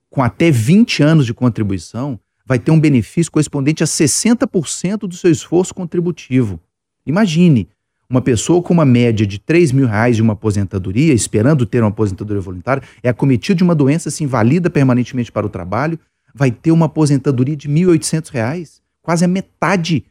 com 0.10 0.22
até 0.22 0.52
20 0.52 1.02
anos 1.02 1.26
de 1.26 1.34
contribuição, 1.34 2.20
vai 2.46 2.60
ter 2.60 2.72
um 2.72 2.80
benefício 2.80 3.32
correspondente 3.32 3.84
a 3.84 3.88
60% 3.88 5.00
do 5.00 5.16
seu 5.16 5.32
esforço 5.32 5.74
contributivo. 5.74 6.60
Imagine, 7.06 7.68
uma 8.14 8.22
pessoa 8.22 8.62
com 8.62 8.72
uma 8.72 8.86
média 8.86 9.26
de 9.26 9.40
3 9.40 9.72
mil 9.72 9.88
reais 9.88 10.16
de 10.16 10.22
uma 10.22 10.34
aposentadoria, 10.34 11.16
esperando 11.16 11.66
ter 11.66 11.82
uma 11.82 11.90
aposentadoria 11.90 12.40
voluntária, 12.40 12.84
é 13.02 13.10
acometido 13.10 13.58
de 13.58 13.64
uma 13.64 13.74
doença, 13.74 14.12
se 14.12 14.24
invalida 14.24 14.70
permanentemente 14.70 15.32
para 15.32 15.48
o 15.48 15.50
trabalho, 15.50 16.00
vai 16.32 16.52
ter 16.52 16.72
uma 16.72 16.86
aposentadoria 16.86 17.56
de 17.56 17.68
1.800 17.68 18.30
reais, 18.30 18.82
quase 19.02 19.26
a 19.26 19.28
metade, 19.28 20.06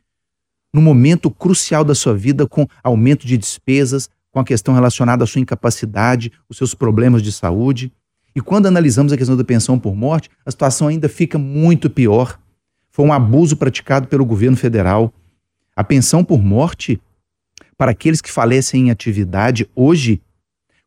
no 0.74 0.82
momento 0.82 1.30
crucial 1.30 1.84
da 1.84 1.94
sua 1.94 2.12
vida, 2.12 2.44
com 2.44 2.66
aumento 2.82 3.24
de 3.24 3.38
despesas, 3.38 4.10
com 4.32 4.40
a 4.40 4.44
questão 4.44 4.74
relacionada 4.74 5.22
à 5.22 5.26
sua 5.26 5.40
incapacidade, 5.40 6.32
os 6.48 6.56
seus 6.56 6.74
problemas 6.74 7.22
de 7.22 7.30
saúde. 7.30 7.92
E 8.34 8.40
quando 8.40 8.66
analisamos 8.66 9.12
a 9.12 9.16
questão 9.16 9.36
da 9.36 9.44
pensão 9.44 9.78
por 9.78 9.94
morte, 9.94 10.28
a 10.44 10.50
situação 10.50 10.88
ainda 10.88 11.08
fica 11.08 11.38
muito 11.38 11.88
pior. 11.88 12.36
Foi 12.90 13.04
um 13.04 13.12
abuso 13.12 13.56
praticado 13.56 14.08
pelo 14.08 14.24
governo 14.24 14.56
federal. 14.56 15.14
A 15.76 15.84
pensão 15.84 16.24
por 16.24 16.42
morte 16.42 17.00
para 17.76 17.90
aqueles 17.90 18.20
que 18.20 18.30
falecem 18.30 18.86
em 18.86 18.90
atividade 18.90 19.68
hoje 19.74 20.20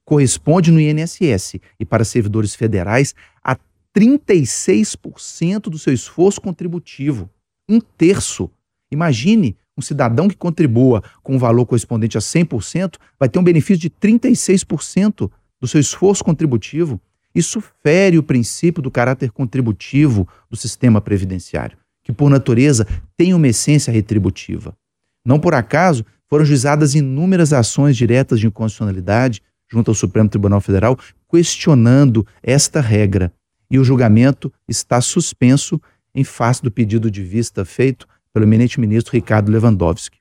corresponde 0.05 0.71
no 0.71 0.79
INSS 0.79 1.55
e 1.79 1.85
para 1.85 2.05
servidores 2.05 2.53
federais 2.53 3.15
a 3.43 3.57
36% 3.97 5.61
do 5.61 5.79
seu 5.79 5.93
esforço 5.93 6.39
contributivo. 6.39 7.29
Um 7.67 7.81
terço. 7.81 8.49
Imagine 8.91 9.57
um 9.77 9.81
cidadão 9.81 10.27
que 10.27 10.37
contribua 10.37 11.03
com 11.23 11.35
um 11.35 11.39
valor 11.39 11.65
correspondente 11.65 12.17
a 12.17 12.21
100% 12.21 12.95
vai 13.19 13.27
ter 13.27 13.39
um 13.39 13.43
benefício 13.43 13.81
de 13.81 13.89
36% 13.89 15.29
do 15.59 15.67
seu 15.67 15.81
esforço 15.81 16.23
contributivo. 16.23 17.01
Isso 17.33 17.61
fere 17.83 18.17
o 18.17 18.23
princípio 18.23 18.81
do 18.81 18.91
caráter 18.91 19.31
contributivo 19.31 20.27
do 20.49 20.55
sistema 20.55 21.01
previdenciário, 21.01 21.77
que 22.03 22.13
por 22.13 22.29
natureza 22.29 22.87
tem 23.17 23.33
uma 23.33 23.47
essência 23.47 23.91
retributiva. 23.91 24.77
Não 25.25 25.39
por 25.39 25.55
acaso, 25.55 26.05
foram 26.29 26.45
juizadas 26.45 26.93
inúmeras 26.93 27.51
ações 27.51 27.97
diretas 27.97 28.39
de 28.39 28.47
inconstitucionalidade 28.47 29.41
junto 29.67 29.89
ao 29.89 29.95
Supremo 29.95 30.29
Tribunal 30.29 30.61
Federal 30.61 30.97
questionando 31.29 32.25
esta 32.43 32.79
regra. 32.79 33.33
E 33.69 33.79
o 33.79 33.83
julgamento 33.83 34.53
está 34.67 35.01
suspenso 35.01 35.81
em 36.13 36.23
face 36.23 36.61
do 36.61 36.71
pedido 36.71 37.09
de 37.09 37.23
vista 37.23 37.65
feito 37.65 38.07
pelo 38.31 38.45
eminente 38.45 38.79
ministro 38.79 39.13
Ricardo 39.13 39.51
Lewandowski. 39.51 40.19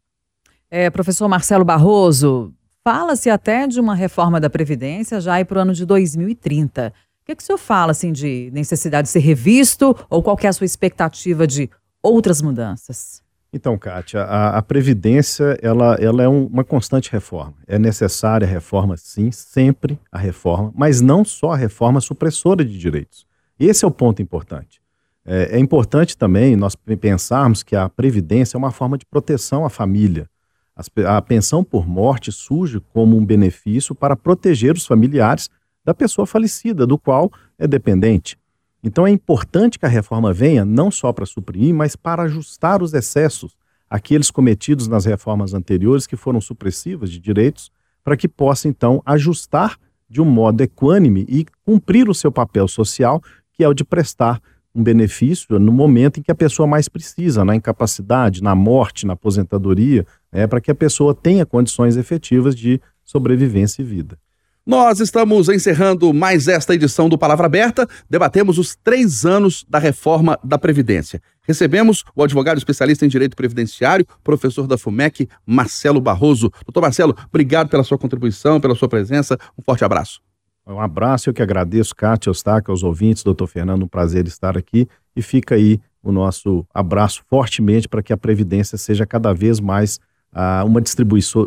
É, 0.71 0.89
professor 0.91 1.29
Marcelo 1.29 1.65
Barroso, 1.65 2.53
fala-se 2.83 3.31
até 3.31 3.67
de 3.67 3.79
uma 3.79 3.95
reforma 3.95 4.41
da 4.41 4.51
Previdência 4.51 5.21
já 5.21 5.45
para 5.45 5.59
o 5.59 5.63
ano 5.63 5.75
de 5.75 5.85
2030. 5.85 6.93
O 7.23 7.27
que, 7.27 7.37
que 7.37 7.43
o 7.43 7.47
senhor 7.47 7.59
fala 7.59 7.93
assim, 7.93 8.13
de 8.13 8.51
necessidade 8.53 9.07
de 9.07 9.13
ser 9.13 9.21
revisto 9.21 9.97
ou 10.11 10.23
qual 10.23 10.37
é 10.43 10.49
a 10.49 10.53
sua 10.53 10.65
expectativa 10.65 11.47
de 11.47 11.71
outras 12.03 12.43
mudanças? 12.43 13.23
Então, 13.55 13.79
Kátia, 13.79 14.23
a, 14.23 14.59
a 14.59 14.63
Previdência 14.63 15.57
ela, 15.63 15.95
ela 16.01 16.25
é 16.25 16.29
um, 16.29 16.47
uma 16.47 16.65
constante 16.65 17.13
reforma. 17.13 17.55
É 17.69 17.79
necessária 17.79 18.45
a 18.45 18.51
reforma, 18.51 18.97
sim, 18.97 19.31
sempre 19.31 19.97
a 20.11 20.19
reforma, 20.19 20.73
mas 20.75 21.01
não 21.01 21.25
só 21.25 21.53
a 21.53 21.57
reforma 21.57 22.01
supressora 22.01 22.65
de 22.65 22.77
direitos. 22.77 23.25
Esse 23.57 23.85
é 23.85 23.89
o 23.89 23.93
ponto 23.93 24.21
importante. 24.21 24.83
É, 25.25 25.57
é 25.57 25.59
importante 25.61 26.19
também 26.19 26.57
nós 26.57 26.75
pensarmos 26.75 27.63
que 27.63 27.77
a 27.77 27.89
Previdência 27.89 28.57
é 28.57 28.59
uma 28.59 28.73
forma 28.73 28.99
de 28.99 29.07
proteção 29.07 29.65
à 29.65 29.71
família. 29.71 30.29
As, 30.75 30.91
a 31.07 31.23
pensão 31.23 31.63
por 31.63 31.87
morte 31.87 32.33
surge 32.33 32.81
como 32.93 33.17
um 33.17 33.25
benefício 33.25 33.95
para 33.95 34.17
proteger 34.17 34.75
os 34.75 34.85
familiares 34.85 35.49
da 35.85 35.95
pessoa 35.95 36.27
falecida, 36.27 36.85
do 36.89 36.99
qual 36.99 37.31
é 37.57 37.69
dependente. 37.69 38.37
Então 38.85 39.07
é 39.07 39.11
importante 39.11 39.79
que 39.79 39.87
a 39.87 39.89
reforma 39.89 40.31
venha 40.31 40.63
não 40.63 40.91
só 40.91 41.11
para 41.11 41.25
suprimir, 41.25 41.75
mas 41.75 41.97
para 41.97 42.25
ajustar 42.25 42.83
os 42.83 42.93
excessos, 42.93 43.57
aqueles 43.89 44.31
cometidos 44.31 44.87
nas 44.87 45.07
reformas 45.07 45.55
anteriores 45.55 46.07
que 46.07 46.17
foram 46.17 46.39
supressivas 46.39 47.11
de 47.11 47.19
direitos, 47.19 47.73
para 48.05 48.15
que 48.15 48.29
possa 48.29 48.69
então 48.69 49.03
ajustar 49.07 49.79
de 50.07 50.21
um 50.21 50.27
modo 50.27 50.61
equânime 50.61 51.25
e 51.27 51.47
cumprir 51.65 52.11
o 52.11 52.15
seu 52.15 52.31
papel 52.31 52.69
social, 52.69 53.23
que 53.55 53.65
é 53.65 53.69
o 53.69 53.73
de 53.73 53.85
prestar 53.85 54.39
um 54.75 54.83
benefício 54.83 55.59
no 55.59 55.73
momento 55.73 56.21
em 56.21 56.23
que 56.23 56.31
a 56.31 56.35
pessoa 56.35 56.67
mais 56.67 56.87
precisa, 56.87 57.43
na 57.43 57.57
incapacidade, 57.57 58.43
na 58.43 58.55
morte, 58.55 59.07
na 59.07 59.15
aposentadoria, 59.15 60.05
né, 60.31 60.47
para 60.47 60.61
que 60.61 60.71
a 60.71 60.75
pessoa 60.75 61.15
tenha 61.15 61.47
condições 61.47 61.97
efetivas 61.97 62.55
de 62.55 62.79
sobrevivência 63.03 63.81
e 63.81 63.85
vida. 63.85 64.19
Nós 64.67 64.99
estamos 64.99 65.51
encerrando 65.51 66.15
mais 66.15 66.49
esta 66.49 66.75
edição 66.75 67.07
do 67.07 67.19
Palavra 67.19 67.45
Aberta. 67.45 67.87
Debatemos 68.09 68.57
os 68.57 68.75
três 68.75 69.27
anos 69.27 69.63
da 69.69 69.79
reforma 69.79 70.39
da 70.43 70.57
Previdência. 70.57 71.21
Recebemos 71.47 72.03
o 72.17 72.23
advogado 72.23 72.57
especialista 72.57 73.05
em 73.05 73.09
direito 73.11 73.37
previdenciário, 73.37 74.07
professor 74.23 74.67
da 74.67 74.79
FUMEC, 74.79 75.29
Marcelo 75.45 76.01
Barroso. 76.01 76.51
Doutor 76.65 76.81
Marcelo, 76.81 77.15
obrigado 77.29 77.69
pela 77.69 77.85
sua 77.85 77.99
contribuição, 77.99 78.59
pela 78.59 78.75
sua 78.75 78.89
presença. 78.89 79.37
Um 79.59 79.63
forte 79.63 79.85
abraço. 79.85 80.23
Um 80.67 80.81
abraço, 80.81 81.29
eu 81.29 81.35
que 81.35 81.43
agradeço, 81.43 81.95
Cátia, 81.95 82.31
Eustáquio, 82.31 82.71
aos 82.71 82.83
ouvintes, 82.83 83.23
doutor 83.23 83.47
Fernando, 83.47 83.83
um 83.83 83.89
prazer 83.89 84.27
estar 84.27 84.57
aqui. 84.57 84.89
E 85.15 85.21
fica 85.21 85.57
aí 85.57 85.79
o 86.03 86.11
nosso 86.11 86.67
abraço 86.73 87.23
fortemente 87.29 87.87
para 87.87 88.03
que 88.03 88.15
a 88.15 88.17
Previdência 88.17 88.79
seja 88.79 89.05
cada 89.05 89.35
vez 89.35 89.61
mais 89.61 90.01
uh, 90.33 90.65
uma, 90.65 90.81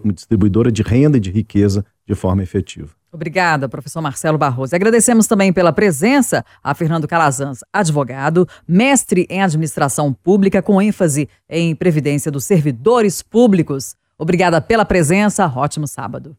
uma 0.04 0.14
distribuidora 0.14 0.72
de 0.72 0.84
renda 0.84 1.18
e 1.18 1.20
de 1.20 1.32
riqueza 1.32 1.84
de 2.06 2.14
forma 2.14 2.44
efetiva. 2.44 2.97
Obrigada, 3.12 3.70
professor 3.70 4.02
Marcelo 4.02 4.38
Barroso. 4.38 4.76
Agradecemos 4.76 5.28
também 5.28 5.54
pela 5.54 5.72
presença 5.72 6.44
a 6.62 6.74
Fernando 6.76 7.08
Calazans, 7.08 7.60
advogado, 7.72 8.48
mestre 8.68 9.26
em 9.30 9.42
administração 9.42 10.14
pública 10.14 10.62
com 10.62 10.82
ênfase 10.82 11.30
em 11.50 11.74
previdência 11.74 12.30
dos 12.30 12.44
servidores 12.44 13.22
públicos. 13.22 13.96
Obrigada 14.18 14.60
pela 14.60 14.84
presença. 14.84 15.48
Ótimo 15.48 15.88
sábado. 15.88 16.36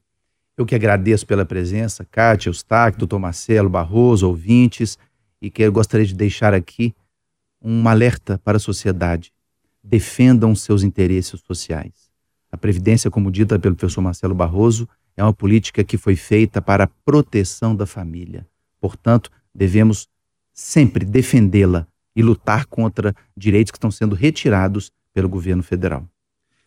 Eu 0.56 0.66
que 0.66 0.74
agradeço 0.74 1.24
pela 1.26 1.44
presença, 1.44 2.04
Kátia, 2.04 2.48
Eustáquio, 2.50 2.98
doutor 2.98 3.18
Marcelo, 3.18 3.70
Barroso, 3.70 4.26
ouvintes, 4.26 4.98
e 5.40 5.50
que 5.50 5.62
eu 5.62 5.72
gostaria 5.72 6.04
de 6.04 6.14
deixar 6.14 6.52
aqui 6.52 6.94
um 7.62 7.88
alerta 7.88 8.38
para 8.42 8.56
a 8.56 8.60
sociedade. 8.60 9.32
Defendam 9.82 10.54
seus 10.54 10.82
interesses 10.82 11.40
sociais. 11.46 12.10
A 12.50 12.56
Previdência, 12.56 13.10
como 13.10 13.30
dita 13.30 13.58
pelo 13.58 13.76
professor 13.76 14.00
Marcelo 14.00 14.34
Barroso, 14.34 14.88
é 15.18 15.22
uma 15.24 15.32
política 15.32 15.82
que 15.82 15.98
foi 15.98 16.14
feita 16.14 16.62
para 16.62 16.84
a 16.84 16.90
proteção 17.04 17.74
da 17.74 17.86
família. 17.86 18.46
Portanto, 18.80 19.30
devemos 19.52 20.08
sempre 20.54 21.04
defendê-la 21.04 21.88
e 22.14 22.22
lutar 22.22 22.66
contra 22.66 23.12
direitos 23.36 23.72
que 23.72 23.78
estão 23.78 23.90
sendo 23.90 24.14
retirados 24.14 24.92
pelo 25.12 25.28
governo 25.28 25.62
federal. 25.62 26.08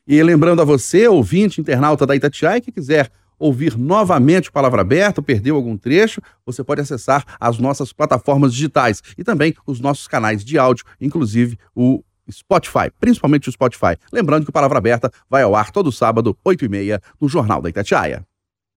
E 0.06 0.22
lembrando 0.22 0.62
a 0.62 0.66
você, 0.66 1.08
ouvinte, 1.08 1.62
internauta 1.62 2.06
da 2.06 2.14
Itatiaia, 2.14 2.60
que 2.60 2.74
quiser 2.74 3.10
ouvir 3.40 3.78
novamente 3.78 4.52
Palavra 4.52 4.82
Aberta, 4.82 5.22
perdeu 5.22 5.56
algum 5.56 5.78
trecho, 5.78 6.22
você 6.46 6.62
pode 6.62 6.82
acessar 6.82 7.24
as 7.40 7.58
nossas 7.58 7.94
plataformas 7.94 8.54
digitais 8.54 9.02
e 9.18 9.24
também 9.24 9.56
os 9.66 9.80
nossos 9.80 10.10
canais 10.10 10.44
de 10.44 10.58
áudio, 10.58 10.84
inclusive 11.00 11.58
o 11.74 12.04
Spotify, 12.30 12.92
principalmente 13.00 13.48
o 13.48 13.52
Spotify. 13.52 13.96
Lembrando 14.12 14.44
que 14.44 14.50
o 14.50 14.54
Palavra 14.54 14.78
Aberta 14.78 15.10
vai 15.30 15.42
ao 15.42 15.56
ar 15.56 15.72
todo 15.72 15.90
sábado, 15.90 16.38
8h30, 16.46 17.02
no 17.20 17.30
Jornal 17.30 17.62
da 17.62 17.70
Itatiaia. 17.70 18.26